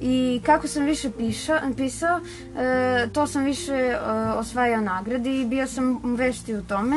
i 0.01 0.41
kako 0.45 0.67
sam 0.67 0.85
više 0.85 1.11
piša, 1.17 1.61
pisao, 1.77 2.19
e, 2.57 3.07
to 3.13 3.27
sam 3.27 3.43
više 3.43 3.73
e, 3.73 3.97
osvajao 4.35 4.81
nagrade 4.81 5.41
i 5.41 5.45
bio 5.45 5.67
sam 5.67 6.15
vešti 6.15 6.55
u 6.55 6.63
tome 6.63 6.95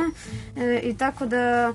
e, 0.57 0.81
i 0.83 0.97
tako 0.97 1.27
da 1.27 1.73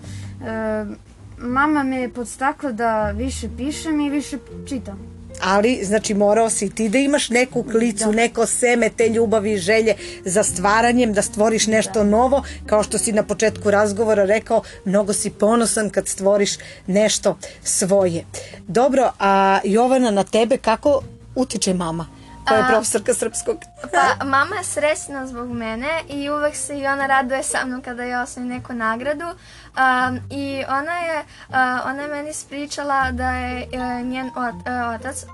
mama 1.37 1.83
me 1.83 2.09
podstakla 2.09 2.71
da 2.71 3.11
više 3.11 3.49
pišem 3.57 3.99
i 3.99 4.09
više 4.09 4.37
čitam. 4.69 5.16
Ali 5.41 5.79
znači 5.83 6.13
morao 6.13 6.49
si 6.49 6.69
ti 6.69 6.89
da 6.89 6.97
imaš 6.97 7.29
neku 7.29 7.63
klicu, 7.63 8.11
neko 8.11 8.45
seme 8.45 8.89
te 8.89 9.09
ljubavi 9.09 9.53
i 9.53 9.57
želje 9.57 9.95
za 10.25 10.43
stvaranjem, 10.43 11.13
da 11.13 11.21
stvoriš 11.21 11.67
nešto 11.67 12.03
novo, 12.03 12.43
kao 12.65 12.83
što 12.83 12.97
si 12.97 13.11
na 13.11 13.23
početku 13.23 13.71
razgovora 13.71 14.25
rekao, 14.25 14.61
mnogo 14.85 15.13
si 15.13 15.29
ponosan 15.29 15.89
kad 15.89 16.07
stvoriš 16.07 16.51
nešto 16.87 17.37
svoje. 17.63 18.25
Dobro, 18.67 19.11
a 19.19 19.59
Jovana 19.63 20.11
na 20.11 20.23
tebe 20.23 20.57
kako 20.57 21.01
utiče 21.35 21.73
mama? 21.73 22.17
koja 22.47 22.59
je 22.59 22.67
profesorka 22.67 23.13
srpskog. 23.13 23.57
Pa, 23.91 24.25
mama 24.25 24.55
je 24.55 24.63
srećna 24.63 25.27
zbog 25.27 25.51
mene 25.51 26.01
i 26.09 26.29
uvek 26.29 26.55
se 26.55 26.79
i 26.79 26.87
ona 26.87 27.07
raduje 27.07 27.43
sa 27.43 27.65
mnom 27.65 27.81
kada 27.81 28.03
ja 28.03 28.23
osvojim 28.23 28.49
neku 28.49 28.73
nagradu. 28.73 29.25
Um, 29.77 30.19
I 30.29 30.63
ona 30.69 30.97
je, 30.97 31.19
uh, 31.19 31.55
ona 31.85 32.01
je 32.01 32.07
meni 32.07 32.33
spričala 32.33 33.11
da 33.11 33.31
je 33.31 33.67
uh, 33.73 34.05
njen 34.05 34.27
ot, 34.27 34.55
uh, 34.55 34.95
otac, 34.95 35.23
uh, 35.23 35.29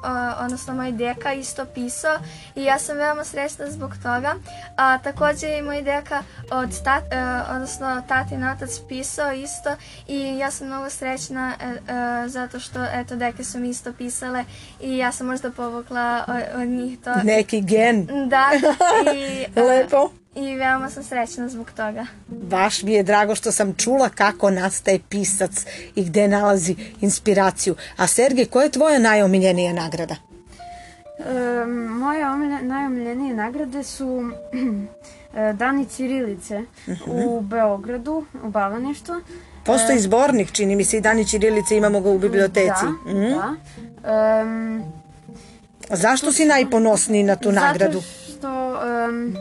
odnosno 0.46 0.74
moj 0.74 0.92
deka, 0.92 1.34
isto 1.34 1.66
pisao 1.66 2.18
i 2.56 2.64
ja 2.64 2.80
sam 2.80 2.98
veoma 2.98 3.24
srećna 3.24 3.72
zbog 3.72 3.92
toga. 4.04 4.36
A 4.78 4.98
takođe 4.98 5.48
je 5.48 5.60
i 5.60 5.62
moj 5.62 5.82
deka, 5.82 6.24
od 6.52 6.84
tat, 6.84 7.04
uh, 7.04 7.56
odnosno 7.56 8.02
tatin 8.08 8.44
otac 8.44 8.80
pisao 8.90 9.32
isto 9.32 9.76
i 10.08 10.38
ja 10.38 10.52
sam 10.52 10.68
mnogo 10.68 10.90
srećna 10.90 11.54
uh, 11.60 11.72
uh, 11.72 12.32
zato 12.32 12.60
što, 12.60 12.86
eto, 12.94 13.16
deke 13.16 13.44
su 13.44 13.60
mi 13.60 13.70
isto 13.70 13.94
pisale 13.94 14.46
i 14.82 14.98
ja 14.98 15.12
sam 15.12 15.28
možda 15.28 15.52
povukla 15.52 16.26
od, 16.28 16.62
od 16.62 16.68
njih 16.68 17.00
to. 17.00 17.14
Neki 17.24 17.62
gen. 17.62 18.08
Da, 18.30 18.50
i, 19.16 19.46
e, 19.60 19.62
Lepo. 19.62 20.23
I 20.36 20.56
veoma 20.56 20.90
sam 20.90 21.04
srećna 21.04 21.50
zbog 21.50 21.72
toga. 21.72 22.06
Baš 22.28 22.84
mi 22.84 22.94
je 22.94 23.04
drago 23.04 23.36
što 23.36 23.52
sam 23.52 23.74
čula 23.74 24.10
kako 24.10 24.52
nastaje 24.52 25.00
pisac 25.10 25.52
i 25.96 26.06
gde 26.06 26.28
nalazi 26.28 26.76
inspiraciju. 27.02 27.76
A 27.98 28.08
Sergej, 28.08 28.46
koja 28.46 28.64
je 28.64 28.72
tvoja 28.72 29.00
najomiljenija 29.00 29.74
nagrada? 29.74 30.16
E, 31.20 31.66
moje 31.90 32.30
omilje, 32.30 32.62
najomiljenije 32.62 33.34
nagrade 33.34 33.84
su 33.84 34.30
e, 35.36 35.54
Dani 35.60 35.86
Cirilice 35.86 36.62
u 37.08 37.42
Beogradu, 37.42 38.26
u 38.44 38.50
Bavaništu. 38.50 39.14
Postoji 39.66 40.00
zbornik, 40.00 40.52
čini 40.52 40.76
mi 40.76 40.84
se, 40.84 40.98
i 40.98 41.02
Dani 41.02 41.26
Ćirilice, 41.26 41.78
imamo 41.78 42.00
ga 42.02 42.10
u 42.10 42.18
biblioteci. 42.18 42.86
Da, 43.06 43.12
Mhm. 43.12 43.32
da. 43.32 43.56
Em, 44.40 44.84
Zašto 45.90 46.32
si 46.32 46.46
najponosniji 46.46 47.24
na 47.24 47.36
tu 47.36 47.52
nagradu? 47.52 48.00
Zato 48.00 48.38
što, 48.38 48.80
em, 49.06 49.36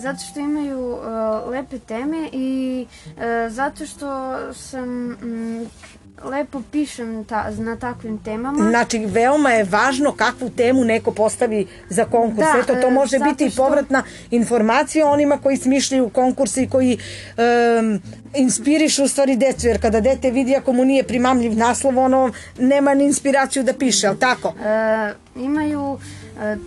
zato 0.00 0.18
što 0.30 0.40
imaju 0.40 0.96
e, 0.96 1.08
lepe 1.50 1.78
teme 1.78 2.28
i 2.32 2.86
e, 3.18 3.50
zato 3.50 3.86
što 3.86 4.36
sam 4.54 4.88
mm, 5.08 5.66
lepo 6.24 6.62
pišem 6.72 7.24
ta, 7.24 7.50
na 7.50 7.76
takvim 7.76 8.18
temama. 8.18 8.70
Znači, 8.70 8.98
veoma 8.98 9.50
je 9.50 9.64
važno 9.64 10.12
kakvu 10.12 10.50
temu 10.50 10.84
neko 10.84 11.10
postavi 11.12 11.66
za 11.88 12.04
konkurs. 12.04 12.48
Da, 12.52 12.58
Eto, 12.58 12.74
to 12.74 12.88
e, 12.88 12.90
može 12.90 13.18
biti 13.18 13.46
i 13.46 13.50
što- 13.50 13.62
povratna 13.62 14.02
informacija 14.30 15.06
onima 15.06 15.38
koji 15.38 15.56
smišljaju 15.56 16.08
konkurse 16.08 16.62
i 16.62 16.68
koji 16.68 16.98
um, 17.78 18.00
inspirišu 18.34 19.04
u 19.04 19.08
stvari 19.08 19.36
decu, 19.36 19.66
jer 19.66 19.80
kada 19.80 20.00
dete 20.00 20.30
vidi 20.30 20.56
ako 20.56 20.72
mu 20.72 20.84
nije 20.84 21.02
primamljiv 21.02 21.56
naslov, 21.56 21.98
ono 21.98 22.30
nema 22.58 22.94
ni 22.94 23.04
inspiraciju 23.04 23.62
da 23.62 23.72
piše, 23.72 24.06
ali 24.06 24.18
tako? 24.18 24.48
E, 24.48 25.14
imaju 25.36 25.98
e, 25.98 26.19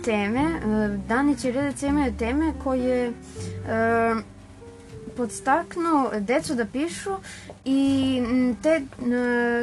teme, 0.04 0.40
e, 0.40 0.98
Dani 1.08 1.36
Ćirilice 1.36 1.86
imaju 1.86 2.12
teme 2.18 2.52
koje 2.64 3.06
e, 3.06 3.12
podstaknu 5.16 6.10
decu 6.20 6.54
da 6.54 6.66
pišu 6.66 7.10
i 7.66 7.78
m, 8.20 8.56
te 8.56 8.68
e, 8.68 8.80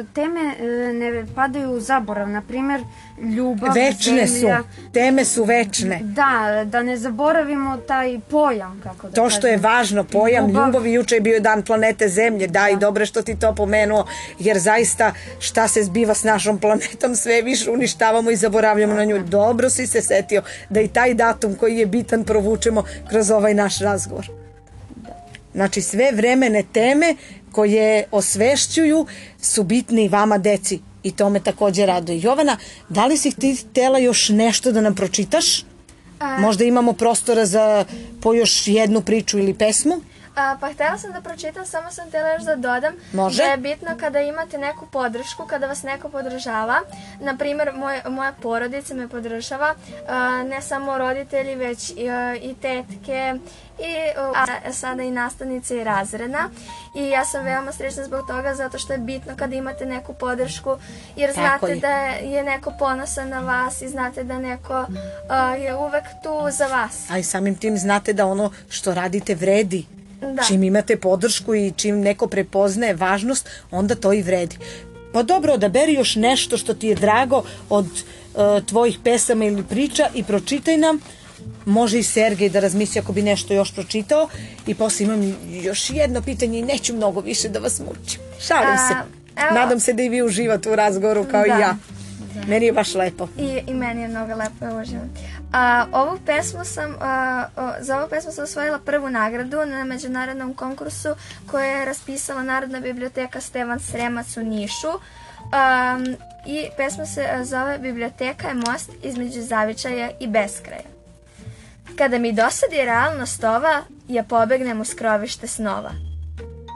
teme 0.04 0.40
e, 0.58 0.92
ne 0.92 1.26
padaju 1.34 1.70
u 1.70 1.80
zaborav. 1.80 2.28
Na 2.28 2.42
primer, 2.42 2.80
ljubav, 3.28 3.74
Večne 3.74 4.26
su, 4.26 4.32
zemlja. 4.32 4.62
teme 4.92 5.24
su 5.24 5.44
večne. 5.44 6.00
Da, 6.02 6.30
da 6.64 6.82
ne 6.82 6.96
zaboravimo 6.96 7.76
taj 7.78 8.20
pojam, 8.20 8.80
kako 8.82 9.08
da 9.08 9.14
To 9.14 9.30
što 9.30 9.46
je 9.46 9.52
kažem. 9.52 9.64
važno, 9.64 10.04
pojam 10.04 10.46
Ljubav. 10.46 10.66
ljubavi, 10.66 10.92
juče 10.92 11.14
je 11.14 11.20
bio 11.20 11.40
dan 11.40 11.62
planete 11.62 12.08
Zemlje, 12.08 12.46
da 12.46 12.68
i 12.68 12.76
dobro 12.76 13.02
je 13.02 13.06
što 13.06 13.22
ti 13.22 13.36
to 13.36 13.54
pomenuo, 13.54 14.06
jer 14.38 14.58
zaista 14.58 15.12
šta 15.38 15.68
se 15.68 15.82
zbiva 15.82 16.14
s 16.14 16.24
našom 16.24 16.58
planetom, 16.58 17.16
sve 17.16 17.42
više 17.42 17.70
uništavamo 17.70 18.30
i 18.30 18.36
zaboravljamo 18.36 18.94
na 18.94 19.04
nju. 19.04 19.18
Dobro 19.20 19.70
si 19.70 19.86
se 19.86 20.02
setio 20.02 20.42
da 20.68 20.80
i 20.80 20.88
taj 20.88 21.14
datum 21.14 21.54
koji 21.54 21.76
je 21.76 21.86
bitan 21.86 22.24
provučemo 22.24 22.84
kroz 23.08 23.30
ovaj 23.30 23.54
naš 23.54 23.78
razgovor. 23.78 24.41
Znači 25.54 25.82
sve 25.82 26.12
vremene 26.12 26.64
teme 26.72 27.16
koje 27.52 28.04
osvešćuju 28.10 29.06
su 29.40 29.62
bitne 29.62 30.04
i 30.04 30.08
vama 30.08 30.38
deci 30.38 30.80
i 31.02 31.10
to 31.10 31.30
me 31.30 31.40
takođe 31.40 31.86
raduje. 31.86 32.20
Jovana, 32.20 32.56
da 32.88 33.06
li 33.06 33.16
si 33.16 33.30
ti 33.30 33.54
htela 33.54 33.98
još 33.98 34.28
nešto 34.28 34.72
da 34.72 34.80
nam 34.80 34.94
pročitaš? 34.94 35.64
Možda 36.38 36.64
imamo 36.64 36.92
prostora 36.92 37.46
za 37.46 37.84
po 38.20 38.34
još 38.34 38.68
jednu 38.68 39.00
priču 39.00 39.38
ili 39.38 39.54
pesmu? 39.54 40.00
A, 40.36 40.56
pa 40.60 40.72
htjela 40.72 40.98
sam 40.98 41.12
da 41.12 41.20
pročitam, 41.20 41.66
samo 41.66 41.90
sam 41.90 42.08
htjela 42.08 42.28
još 42.28 42.42
da 42.42 42.56
dodam 42.56 42.94
Može. 43.12 43.42
da 43.42 43.48
je 43.48 43.56
bitno 43.56 43.88
kada 44.00 44.20
imate 44.20 44.58
neku 44.58 44.86
podršku, 44.86 45.46
kada 45.46 45.66
vas 45.66 45.82
neko 45.82 46.08
podržava. 46.08 46.80
Na 47.20 47.36
primjer, 47.36 47.72
moj, 47.74 48.00
moja 48.08 48.32
porodica 48.32 48.94
me 48.94 49.08
podržava, 49.08 49.74
a, 50.08 50.42
ne 50.42 50.62
samo 50.62 50.98
roditelji, 50.98 51.54
već 51.54 51.92
i, 51.96 52.10
a, 52.10 52.34
i 52.34 52.54
tetke, 52.54 53.34
i 53.78 53.94
a, 54.34 54.72
sada 54.72 55.02
i 55.02 55.10
nastavnice 55.10 55.76
i 55.76 55.84
razredna. 55.84 56.50
I 56.96 57.08
ja 57.08 57.24
sam 57.24 57.44
veoma 57.44 57.72
srećna 57.72 58.04
zbog 58.04 58.26
toga, 58.26 58.54
zato 58.54 58.78
što 58.78 58.92
je 58.92 58.98
bitno 58.98 59.36
kada 59.36 59.56
imate 59.56 59.86
neku 59.86 60.14
podršku, 60.14 60.76
jer 61.16 61.34
Tako 61.34 61.40
znate 61.40 61.72
je. 61.72 61.80
da 61.80 61.88
je 62.36 62.42
neko 62.44 62.72
ponosan 62.78 63.28
na 63.28 63.40
vas 63.40 63.82
i 63.82 63.88
znate 63.88 64.24
da 64.24 64.38
neko 64.38 64.86
a, 65.28 65.54
je 65.54 65.74
uvek 65.76 66.04
tu 66.22 66.50
za 66.50 66.66
vas. 66.66 67.10
a 67.10 67.18
i 67.18 67.22
samim 67.22 67.54
tim 67.54 67.78
znate 67.78 68.12
da 68.12 68.26
ono 68.26 68.50
što 68.68 68.94
radite 68.94 69.34
vredi. 69.34 69.86
Da. 70.24 70.42
Čim 70.42 70.62
imate 70.62 70.96
podršku 70.96 71.54
i 71.54 71.72
čim 71.76 72.00
neko 72.00 72.26
prepoznaje 72.26 72.94
važnost, 72.94 73.48
onda 73.70 73.94
to 73.94 74.12
i 74.12 74.22
vredi. 74.22 74.56
Pa 75.12 75.22
dobro, 75.22 75.52
odaberi 75.52 75.92
još 75.92 76.16
nešto 76.16 76.56
što 76.56 76.74
ti 76.74 76.88
je 76.88 76.94
drago 76.94 77.42
od 77.70 77.86
e, 77.86 77.98
tvojih 78.66 78.98
pesama 79.04 79.44
ili 79.44 79.62
priča 79.64 80.08
i 80.14 80.24
pročitaj 80.24 80.76
nam. 80.76 81.00
Može 81.64 81.98
i 81.98 82.02
Sergej 82.02 82.48
da 82.48 82.60
razmisli 82.60 83.00
ako 83.00 83.12
bi 83.12 83.22
nešto 83.22 83.54
još 83.54 83.74
pročitao. 83.74 84.28
I 84.66 84.74
posle 84.74 85.06
imam 85.06 85.36
još 85.52 85.90
jedno 85.90 86.22
pitanje 86.22 86.58
i 86.58 86.64
neću 86.64 86.94
mnogo 86.94 87.20
više 87.20 87.48
da 87.48 87.58
vas 87.58 87.80
mučim. 87.80 88.20
Šalim 88.40 88.76
se. 88.78 88.94
A, 88.94 89.02
evo- 89.38 89.54
Nadam 89.54 89.80
se 89.80 89.92
da 89.92 90.02
i 90.02 90.08
vi 90.08 90.22
uživate 90.22 90.70
u 90.70 90.76
razgovoru 90.76 91.24
kao 91.24 91.42
Da. 91.42 91.46
i 91.48 91.60
ja. 91.60 91.76
Meni 92.46 92.66
je 92.66 92.72
baš 92.72 92.94
lepo. 92.94 93.28
I, 93.38 93.62
I 93.66 93.74
meni 93.74 94.02
je 94.02 94.08
mnogo 94.08 94.34
lepo 94.34 94.64
je 94.64 94.82
uživam. 94.82 95.10
A, 95.52 95.86
ovu 95.92 96.18
pesmu 96.26 96.64
sam, 96.64 96.96
a, 97.00 97.44
o, 97.56 97.70
za 97.80 97.98
ovu 97.98 98.08
pesmu 98.08 98.32
sam 98.32 98.44
osvojila 98.44 98.78
prvu 98.78 99.10
nagradu 99.10 99.56
na 99.66 99.84
međunarodnom 99.84 100.54
konkursu 100.54 101.08
koje 101.50 101.68
je 101.68 101.84
raspisala 101.84 102.42
Narodna 102.42 102.80
biblioteka 102.80 103.40
Stevan 103.40 103.80
Sremac 103.80 104.36
u 104.36 104.42
Nišu. 104.42 104.88
Um, 104.88 106.16
I 106.46 106.68
pesma 106.76 107.06
se 107.06 107.28
a, 107.32 107.44
zove 107.44 107.78
Biblioteka 107.78 108.48
je 108.48 108.54
most 108.54 108.90
između 109.02 109.42
zavičaja 109.42 110.10
i 110.20 110.26
beskraja. 110.26 110.82
Kada 111.98 112.18
mi 112.18 112.32
dosadi 112.32 112.76
realnost 112.76 113.44
ova, 113.44 113.82
ja 114.08 114.24
pobegnem 114.24 114.80
u 114.80 114.84
skrovište 114.84 115.46
snova. 115.46 115.90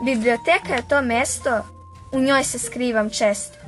Biblioteka 0.05 0.75
je 0.75 0.89
to 0.89 1.03
mesto, 1.03 1.67
u 2.13 2.21
njoj 2.21 2.45
se 2.45 2.59
skrivam 2.59 3.11
često. 3.11 3.66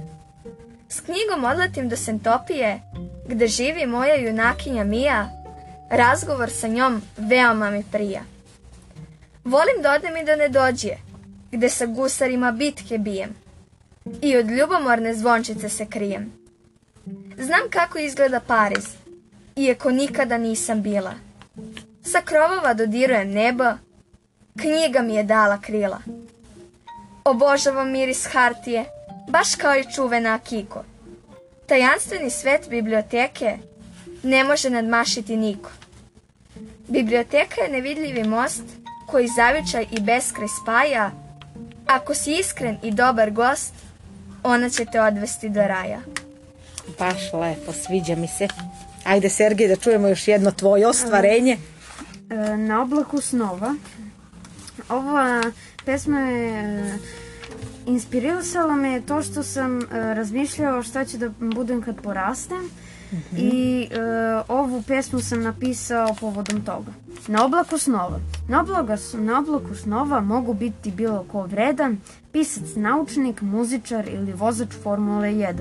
S 0.89 1.01
knjigom 1.01 1.45
odletim 1.45 1.89
do 1.89 1.97
Sentopije, 1.97 2.81
gde 3.29 3.47
živi 3.47 3.87
moja 3.87 4.15
junakinja 4.15 4.85
Mija, 4.85 5.31
razgovor 5.91 6.51
sa 6.51 6.69
njom 6.69 7.03
veoma 7.17 7.71
mi 7.71 7.85
prija. 7.93 8.23
Volim 9.45 9.83
da 9.83 9.93
odem 9.93 10.17
i 10.17 10.25
da 10.25 10.37
ne 10.37 10.49
dođe, 10.49 10.97
gde 11.53 11.69
sa 11.69 11.87
gusarima 11.87 12.53
bitke 12.53 12.99
bijem 12.99 13.35
i 14.23 14.37
od 14.37 14.51
ljubomorne 14.51 15.15
zvončice 15.15 15.69
se 15.69 15.87
krijem. 15.87 16.33
Znam 17.39 17.71
kako 17.71 17.99
izgleda 17.99 18.41
Pariz, 18.41 18.87
iako 19.57 19.91
nikada 19.91 20.39
nisam 20.39 20.83
bila. 20.83 21.15
Sa 22.03 22.21
krovova 22.21 22.75
dodirujem 22.75 23.31
nebo, 23.31 23.65
knjiga 24.61 25.03
mi 25.03 25.15
je 25.15 25.23
dala 25.23 25.61
krila. 25.61 26.01
Obožavam 27.25 27.91
miris 27.91 28.27
hartije, 28.33 28.85
baš 29.29 29.55
kao 29.55 29.77
i 29.77 29.93
čuvena 29.95 30.35
Akiko. 30.35 30.85
Tajanstveni 31.67 32.31
svet 32.31 32.69
biblioteke 32.71 33.59
ne 34.23 34.45
može 34.45 34.71
nadmašiti 34.71 35.37
niko. 35.37 35.71
Biblioteka 36.89 37.61
je 37.61 37.73
nevidljivi 37.73 38.25
most 38.25 38.63
koji 39.07 39.29
zavičaj 39.29 39.87
i 39.91 40.01
beskraj 40.01 40.49
spaja. 40.63 41.11
Ako 41.87 42.15
si 42.15 42.35
iskren 42.35 42.79
i 42.83 42.91
dobar 42.91 43.31
gost, 43.31 43.73
ona 44.43 44.71
će 44.71 44.85
te 44.85 45.01
odvesti 45.01 45.49
do 45.49 45.61
raja. 45.61 46.01
Baš 46.99 47.33
lepo, 47.33 47.73
sviđa 47.73 48.15
mi 48.17 48.29
se. 48.29 48.49
Ajde, 49.05 49.29
Sergej, 49.29 49.69
da 49.69 49.77
čujemo 49.77 50.09
još 50.09 50.29
jedno 50.29 50.51
tvoje 50.51 50.87
ostvarenje. 50.87 51.59
E, 52.31 52.57
Na 52.57 52.83
oblaku 52.83 53.21
snova. 53.21 53.75
Ova 54.89 55.43
pesma 55.85 56.21
je 56.21 56.99
inspirisala 57.89 58.77
me 58.77 59.01
to 59.01 59.23
što 59.23 59.43
sam 59.43 59.79
e, 59.79 59.85
razmišljao 59.93 60.83
šta 60.83 61.05
će 61.05 61.19
da 61.19 61.29
budem 61.39 61.83
kad 61.83 62.01
porastem 62.03 62.71
i 63.37 63.89
e, 63.91 63.99
ovu 64.49 64.83
pesmu 64.83 65.21
sam 65.21 65.43
napisao 65.43 66.15
povodom 66.21 66.65
toga. 66.65 66.93
Na 67.29 67.45
oblaku 67.45 67.79
snova. 67.79 68.21
Na, 68.49 68.61
oblaga, 68.61 68.97
na 69.15 69.39
oblaku 69.39 69.75
snova 69.75 70.21
mogu 70.21 70.55
biti 70.55 70.91
bilo 70.91 71.25
ko 71.33 71.43
vredan, 71.43 71.99
pisac, 72.33 72.75
naučnik, 72.77 73.43
muzičar 73.43 74.09
ili 74.09 74.33
vozač 74.33 74.69
Formule 74.83 75.29
1. 75.29 75.55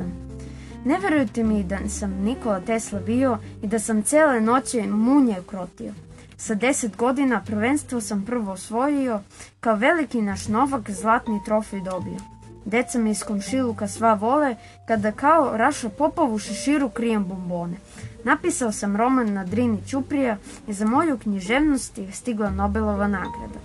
Ne 0.85 0.99
verujte 0.99 1.43
mi 1.43 1.63
da 1.63 1.77
sam 1.89 2.11
Nikola 2.11 2.59
Tesla 2.59 2.99
bio 2.99 3.37
i 3.61 3.67
da 3.67 3.79
sam 3.79 4.03
cele 4.03 4.41
noći 4.41 4.81
munje 4.81 5.35
krotio. 5.49 5.93
Sa 6.39 6.55
10 6.55 6.95
godina 6.95 7.43
prvenstvo 7.45 8.01
sam 8.01 8.25
prvo 8.25 8.51
osvojio, 8.51 9.19
kao 9.59 9.75
veliki 9.75 10.21
naš 10.21 10.47
Novak 10.47 10.91
zlatni 10.91 11.41
trofej 11.45 11.81
dobio. 11.81 12.17
Deca 12.65 12.99
me 12.99 13.11
iz 13.11 13.23
komšiluka 13.23 13.87
sva 13.87 14.13
vole, 14.13 14.55
kada 14.87 15.11
kao 15.11 15.57
Raša 15.57 15.89
Popov 15.89 16.33
u 16.33 16.39
šeširu 16.39 16.89
krijem 16.89 17.25
bombone. 17.25 17.77
Napisao 18.23 18.71
sam 18.71 18.95
roman 18.95 19.33
na 19.33 19.43
Drini 19.45 19.81
Ćuprija 19.87 20.37
i 20.67 20.73
za 20.73 20.85
moju 20.85 21.17
književnost 21.17 21.97
je 21.97 22.11
stigla 22.11 22.49
Nobelova 22.49 23.07
nagrada. 23.07 23.59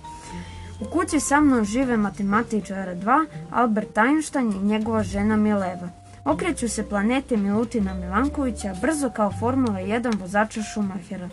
U 0.81 0.85
kući 0.91 1.19
sa 1.19 1.39
mnom 1.39 1.65
žive 1.65 1.97
matematičara 1.97 2.95
dva, 2.95 3.25
Albert 3.51 3.97
Einstein 3.97 4.51
i 4.51 4.65
njegova 4.65 5.03
žena 5.03 5.35
Mileva. 5.35 5.89
Okreću 6.25 6.69
se 6.69 6.89
planete 6.89 7.37
Milutina 7.37 7.93
Milankovića, 7.93 8.75
brzo 8.81 9.09
kao 9.09 9.31
Formula 9.39 9.79
1 9.79 10.19
vozača 10.19 10.61
Schumachera. 10.63 11.29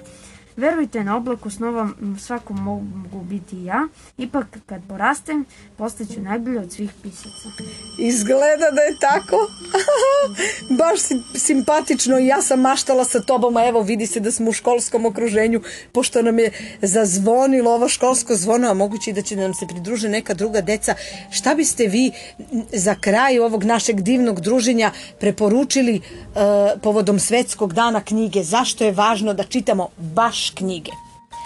Verujte, 0.60 1.04
na 1.04 1.16
oblaku 1.16 1.50
snova 1.50 1.88
m, 2.00 2.18
svako 2.18 2.52
mogu 2.52 3.20
biti 3.22 3.64
ja. 3.64 3.88
Ipak, 4.18 4.46
kad 4.66 4.80
porastem, 4.88 5.44
postaću 5.76 6.20
najbolje 6.20 6.60
od 6.60 6.72
svih 6.72 6.90
pisaca. 7.02 7.48
Izgleda 7.98 8.70
da 8.76 8.80
je 8.80 8.96
tako. 9.00 9.36
Baš 10.80 11.00
si, 11.00 11.14
simpatično 11.34 12.18
ja 12.18 12.42
sam 12.42 12.60
maštala 12.60 13.04
sa 13.04 13.20
tobom, 13.20 13.56
a 13.56 13.66
evo 13.66 13.82
vidi 13.82 14.06
se 14.06 14.20
da 14.20 14.30
smo 14.30 14.50
u 14.50 14.52
školskom 14.52 15.06
okruženju, 15.06 15.62
pošto 15.92 16.22
nam 16.22 16.38
je 16.38 16.52
zazvonilo 16.82 17.74
ovo 17.74 17.88
školsko 17.88 18.36
zvono, 18.36 18.70
a 18.70 18.74
moguće 18.74 19.10
i 19.10 19.14
da 19.14 19.22
će 19.22 19.36
nam 19.36 19.54
se 19.54 19.66
pridruže 19.66 20.08
neka 20.08 20.34
druga 20.34 20.60
deca. 20.60 20.94
Šta 21.30 21.54
biste 21.54 21.86
vi 21.86 22.12
za 22.72 22.94
kraj 22.94 23.38
ovog 23.38 23.64
našeg 23.64 24.00
divnog 24.00 24.40
druženja 24.40 24.92
preporučili 25.20 25.96
e, 25.96 26.00
povodom 26.82 27.18
svetskog 27.18 27.72
dana 27.72 28.00
knjige? 28.04 28.42
Zašto 28.42 28.84
je 28.84 28.92
važno 28.92 29.34
da 29.34 29.44
čitamo 29.44 29.88
baš 29.96 30.49
knjige? 30.54 30.90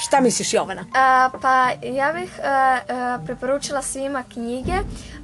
Šta 0.00 0.20
misliš 0.20 0.54
Jovana? 0.54 0.84
A, 0.94 1.30
pa 1.42 1.70
ja 1.82 2.12
bih 2.12 2.40
a, 2.44 2.78
a, 2.88 3.18
preporučila 3.26 3.82
svima 3.82 4.24
knjige 4.32 4.72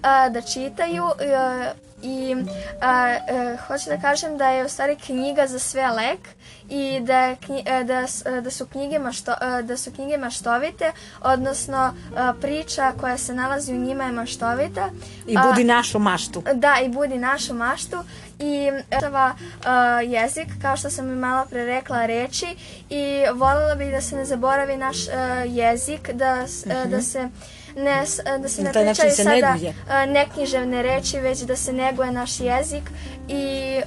a, 0.02 0.28
da 0.28 0.42
čitaju 0.42 1.04
a, 1.04 1.72
i 2.02 2.36
a, 2.80 2.88
a, 2.90 3.56
hoću 3.66 3.90
da 3.90 4.00
kažem 4.00 4.38
da 4.38 4.48
je 4.48 4.64
u 4.64 4.68
stvari 4.68 4.96
knjiga 4.96 5.46
za 5.46 5.58
sve 5.58 5.90
lek 5.90 6.28
i 6.70 7.00
da, 7.00 7.18
je 7.18 7.36
knji, 7.36 7.64
a, 7.68 7.82
da, 7.82 7.98
a, 7.98 8.40
da 8.40 8.50
su 8.50 8.66
knjige 8.66 8.98
mašto, 8.98 9.32
a, 9.40 9.62
da 9.62 9.76
su 9.76 9.90
knjige 9.92 10.16
maštovite, 10.16 10.92
odnosno 11.20 11.94
priča 12.40 12.92
koja 13.00 13.18
se 13.18 13.34
nalazi 13.34 13.74
u 13.74 13.78
njima 13.78 14.04
je 14.04 14.12
maštovita. 14.12 14.90
I 15.26 15.36
budi 15.48 15.64
našu 15.64 15.98
maštu. 15.98 16.42
Da, 16.54 16.76
i 16.84 16.88
budi 16.88 17.18
našu 17.18 17.54
maštu 17.54 17.96
i 18.40 18.70
uh, 18.70 20.12
jezik, 20.12 20.48
kao 20.62 20.76
što 20.76 20.90
sam 20.90 21.12
i 21.12 21.14
malo 21.14 21.46
pre 21.50 21.64
rekla, 21.64 22.06
reči 22.06 22.46
i 22.90 23.24
voljela 23.34 23.74
bih 23.74 23.90
da 23.90 24.00
se 24.00 24.16
ne 24.16 24.24
zaboravi 24.24 24.76
naš 24.76 24.96
uh, 24.96 25.12
jezik, 25.46 26.10
da, 26.12 26.44
uh, 26.66 26.90
da 26.90 27.02
se 27.02 27.28
ne, 27.76 28.06
s- 28.06 28.20
da 28.38 28.48
se 28.48 28.62
ne 28.62 28.72
pričaju 28.72 29.10
se 29.10 29.22
sada 29.24 29.30
neguje. 29.52 29.70
uh, 29.70 30.10
neknjiževne 30.10 30.82
reči, 30.82 31.18
već 31.18 31.38
da 31.40 31.56
se 31.56 31.72
neguje 31.72 32.10
naš 32.12 32.40
jezik 32.40 32.82
i 33.28 33.44
uh, 33.78 33.84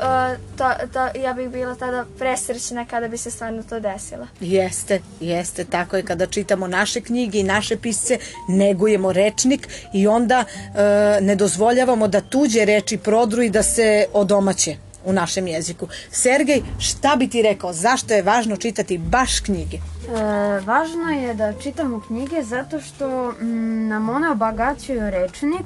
to, 0.57 0.63
to, 0.93 1.19
ja 1.19 1.33
bih 1.33 1.49
bila 1.49 1.75
tada 1.75 2.05
presrećna 2.19 2.85
kada 2.85 3.07
bi 3.07 3.17
se 3.17 3.31
stvarno 3.31 3.63
to 3.63 3.79
desilo. 3.79 4.27
Jeste, 4.39 5.01
jeste, 5.19 5.63
tako 5.65 5.97
je 5.97 6.03
kada 6.03 6.25
čitamo 6.25 6.67
naše 6.67 7.01
knjige 7.01 7.39
i 7.39 7.43
naše 7.45 7.77
pisce, 7.77 8.17
negujemo 8.49 9.13
rečnik 9.13 9.67
i 9.93 10.07
onda 10.07 10.43
e, 10.75 10.81
ne 11.21 11.35
dozvoljavamo 11.35 12.07
da 12.07 12.21
tuđe 12.21 12.65
reči 12.65 12.97
prodru 12.97 13.41
i 13.41 13.49
da 13.49 13.63
se 13.63 13.83
odomaće 14.13 14.75
u 15.05 15.13
našem 15.13 15.47
jeziku. 15.47 15.87
Sergej, 16.11 16.61
šta 16.79 17.15
bi 17.15 17.27
ti 17.27 17.41
rekao, 17.41 17.73
zašto 17.73 18.13
je 18.13 18.21
važno 18.21 18.57
čitati 18.57 18.97
baš 18.97 19.39
knjige? 19.39 19.77
E, 19.77 20.59
važno 20.65 21.09
je 21.09 21.33
da 21.33 21.53
čitamo 21.53 22.01
knjige 22.07 22.43
zato 22.43 22.81
što 22.81 23.31
mm, 23.31 23.87
nam 23.87 24.09
one 24.09 24.29
obogaćuju 24.29 25.09
rečnik 25.09 25.65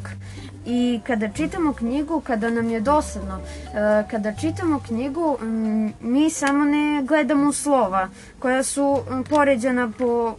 i 0.66 1.00
kada 1.08 1.30
čitamo 1.30 1.74
knjigu, 1.74 2.22
kada 2.22 2.50
nam 2.50 2.70
je 2.70 2.80
dosadno, 2.82 3.40
e, 3.40 4.04
kada 4.12 4.34
čitamo 4.34 4.80
knjigu, 4.88 5.38
mm, 5.42 5.94
mi 6.02 6.30
samo 6.30 6.66
ne 6.66 7.04
gledamo 7.04 7.54
slova 7.54 8.10
koja 8.40 8.64
su 8.64 8.98
mm, 9.10 9.24
poređena 9.24 9.92
po 9.98 10.36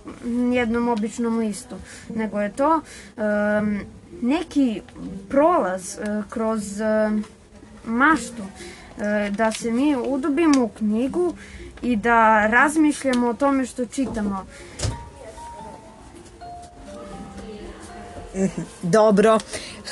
jednom 0.54 0.88
običnom 0.88 1.38
listu, 1.38 1.76
nego 2.14 2.40
je 2.40 2.52
to 2.52 2.80
em, 3.16 3.80
neki 4.22 4.82
prolaz 5.28 5.98
e, 5.98 6.22
kroz 6.28 6.80
e, 6.80 7.10
maštu, 7.84 8.42
e, 8.42 8.77
da 9.30 9.52
se 9.52 9.70
mi 9.70 9.96
udubimo 9.96 10.64
u 10.64 10.68
knjigu 10.68 11.34
i 11.82 11.96
da 11.96 12.46
razmišljamo 12.46 13.28
o 13.28 13.34
tome 13.34 13.66
što 13.66 13.86
čitamo. 13.86 14.46
Dobro, 18.82 19.38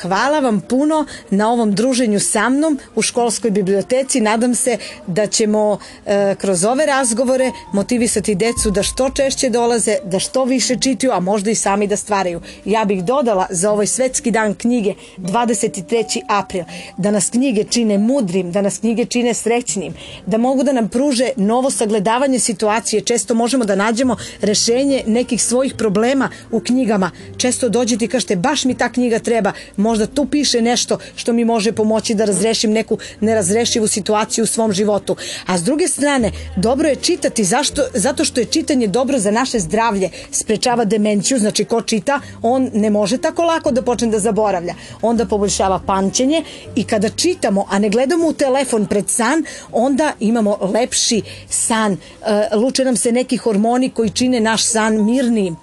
hvala 0.02 0.40
vam 0.40 0.60
puno 0.60 1.06
na 1.30 1.52
ovom 1.52 1.74
druženju 1.74 2.20
sa 2.20 2.48
mnom 2.48 2.78
u 2.94 3.02
školskoj 3.02 3.50
biblioteci. 3.50 4.20
Nadam 4.20 4.54
se 4.54 4.78
da 5.06 5.26
ćemo 5.26 5.78
e, 6.06 6.34
kroz 6.34 6.64
ove 6.64 6.86
razgovore 6.86 7.52
motivisati 7.72 8.34
decu 8.34 8.70
da 8.70 8.82
što 8.82 9.10
češće 9.10 9.50
dolaze, 9.50 9.96
da 10.04 10.18
što 10.18 10.44
više 10.44 10.76
čitaju, 10.80 11.12
a 11.12 11.20
možda 11.20 11.50
i 11.50 11.54
sami 11.54 11.86
da 11.86 11.96
stvaraju. 11.96 12.40
Ja 12.64 12.84
bih 12.84 13.04
dodala 13.04 13.46
za 13.50 13.72
ovaj 13.72 13.86
svetski 13.86 14.30
dan 14.30 14.54
knjige 14.54 14.94
23. 15.18 16.20
april 16.28 16.64
da 16.96 17.10
nas 17.10 17.30
knjige 17.30 17.64
čine 17.64 17.98
mudrim, 17.98 18.52
da 18.52 18.62
nas 18.62 18.78
knjige 18.78 19.04
čine 19.04 19.34
srećnim, 19.34 19.94
da 20.26 20.38
mogu 20.38 20.62
da 20.62 20.72
nam 20.72 20.88
pruže 20.88 21.28
novo 21.36 21.70
sagledavanje 21.70 22.38
situacije. 22.38 23.00
Često 23.00 23.34
možemo 23.34 23.64
da 23.64 23.74
nađemo 23.74 24.16
rešenje 24.40 25.02
nekih 25.06 25.42
svojih 25.42 25.74
problema 25.74 26.30
u 26.50 26.60
knjigama. 26.60 27.10
Često 27.36 27.68
dođete 27.68 28.04
i 28.04 28.08
kažete 28.08 28.36
baš 28.36 28.64
mi 28.64 28.74
ta 28.74 28.88
knjiga 28.88 29.18
treba, 29.18 29.52
možda 29.86 30.06
tu 30.06 30.26
piše 30.26 30.60
nešto 30.62 30.98
što 31.16 31.32
mi 31.32 31.44
može 31.44 31.72
pomoći 31.72 32.14
da 32.14 32.24
razrešim 32.24 32.72
neku 32.72 32.98
nerazrešivu 33.20 33.86
situaciju 33.86 34.44
u 34.44 34.46
svom 34.46 34.72
životu. 34.72 35.16
A 35.46 35.58
s 35.58 35.62
druge 35.62 35.88
strane, 35.88 36.32
dobro 36.56 36.88
je 36.88 36.96
čitati 36.96 37.44
zašto, 37.44 37.82
zato 37.94 38.24
što 38.24 38.40
je 38.40 38.46
čitanje 38.46 38.86
dobro 38.86 39.18
za 39.18 39.30
naše 39.30 39.58
zdravlje, 39.58 40.10
sprečava 40.30 40.84
demenciju, 40.84 41.38
znači 41.38 41.64
ko 41.64 41.82
čita, 41.82 42.20
on 42.42 42.70
ne 42.74 42.90
može 42.90 43.18
tako 43.18 43.44
lako 43.44 43.70
da 43.70 43.82
počne 43.82 44.08
da 44.08 44.18
zaboravlja. 44.18 44.74
Onda 45.02 45.26
poboljšava 45.26 45.80
pamćenje 45.86 46.42
i 46.76 46.84
kada 46.84 47.08
čitamo, 47.08 47.66
a 47.70 47.78
ne 47.78 47.88
gledamo 47.88 48.26
u 48.28 48.32
telefon 48.32 48.86
pred 48.86 49.10
san, 49.10 49.44
onda 49.72 50.12
imamo 50.20 50.58
lepši 50.60 51.22
san. 51.48 51.92
E, 51.92 52.56
luče 52.56 52.84
nam 52.84 52.96
se 52.96 53.12
neki 53.12 53.36
hormoni 53.36 53.90
koji 53.90 54.10
čine 54.10 54.40
naš 54.40 54.64
san 54.64 55.04
mirnijim. 55.04 55.56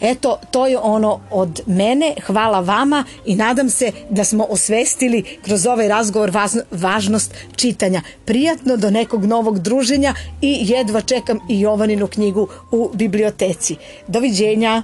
Eto, 0.00 0.38
to 0.50 0.66
je 0.66 0.78
ono 0.78 1.20
od 1.30 1.60
mene. 1.66 2.14
Hvala 2.26 2.60
vama 2.60 3.04
i 3.26 3.36
nadam 3.36 3.70
se 3.70 3.92
da 4.10 4.24
smo 4.24 4.44
osvestili 4.44 5.38
kroz 5.42 5.66
ovaj 5.66 5.88
razgovor 5.88 6.32
važnost 6.70 7.34
čitanja. 7.56 8.02
Prijatno 8.24 8.76
do 8.76 8.90
nekog 8.90 9.24
novog 9.24 9.58
druženja 9.58 10.14
i 10.42 10.58
jedva 10.60 11.00
čekam 11.00 11.38
i 11.48 11.60
Jovaninu 11.60 12.06
knjigu 12.06 12.48
u 12.72 12.90
biblioteci. 12.94 13.76
Doviđenja! 14.06 14.82